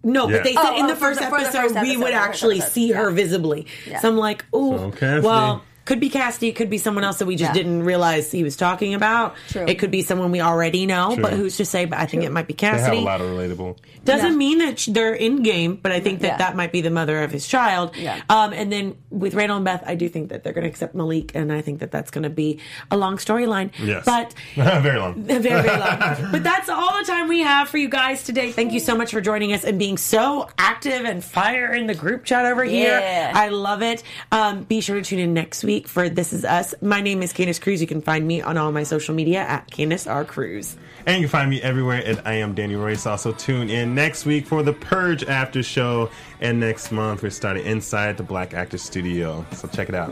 [0.01, 0.31] No, Mm-hmm.
[0.31, 0.37] Yeah.
[0.37, 2.59] but they said Oh, in the oh, first the- for the episode we would actually
[2.59, 3.15] episode, see her yeah.
[3.15, 3.67] visibly.
[3.85, 3.99] Yeah.
[3.99, 7.25] So I'm like, ooh, So well, could be Cassidy, it could be someone else that
[7.25, 7.53] we just Yeah.
[7.63, 9.33] didn't realize he was talking about.
[9.49, 9.65] True.
[9.67, 11.23] It could be someone we already know, True.
[11.23, 11.85] but who's to say?
[11.85, 12.97] But I think it might be they have Cassidy.
[12.97, 13.75] a lot of relatable.
[14.05, 14.37] Doesn't Yeah.
[14.37, 16.37] mean that they're endgame, but I think that Yeah.
[16.37, 17.91] that might be the mother of his child.
[17.97, 18.17] Yeah.
[18.29, 20.93] Um, and then with Randall and Beth, I do think that they're going to accept
[20.93, 22.59] Malik, and I think that that's going to be
[22.91, 23.71] a long storyline.
[23.83, 24.03] Yes.
[24.05, 25.15] But Very long.
[25.23, 25.97] very, very long.
[26.31, 28.51] but that's all the time we have for you guys today.
[28.51, 31.95] Thank you so much for joining us and being so active and fire in the
[31.95, 33.01] group chat over here.
[33.33, 34.03] I love it.
[34.31, 36.73] Um, be sure to tune in next week for This Is Us.
[36.81, 37.81] My name is Candace Cruz.
[37.81, 40.25] You can find me on all my social media at Candace R.
[40.25, 40.75] Cruz.
[41.05, 43.05] And you can find me everywhere at I am Danny Royce.
[43.05, 46.09] Also tune in next week for the Purge After Show.
[46.41, 49.45] And next month we're starting inside the Black Actor Studio.
[49.53, 50.11] So check it out.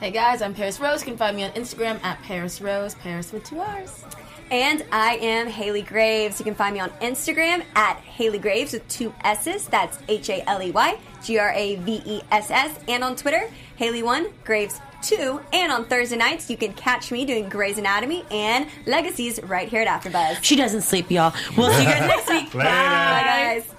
[0.00, 1.00] Hey guys, I'm Paris Rose.
[1.00, 4.04] You can find me on Instagram at Paris Rose, Paris with two R's.
[4.52, 6.38] And I am Haley Graves.
[6.38, 9.66] You can find me on Instagram at Haley Graves with two S's.
[9.66, 12.78] That's H A L E Y G R A V E S S.
[12.86, 13.48] And on Twitter,
[13.80, 15.40] Haley1 Graves 2.
[15.54, 19.80] And on Thursday nights, you can catch me doing Grey's Anatomy and Legacies right here
[19.80, 20.42] at AfterBuzz.
[20.42, 21.32] She doesn't sleep, y'all.
[21.56, 22.52] We'll see you guys next week.
[22.54, 22.68] Later.
[22.68, 23.74] Bye, guys.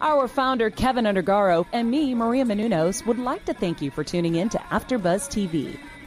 [0.00, 4.34] Our founder, Kevin Undergaro, and me, Maria Menounos, would like to thank you for tuning
[4.34, 5.78] in to AfterBuzz TV.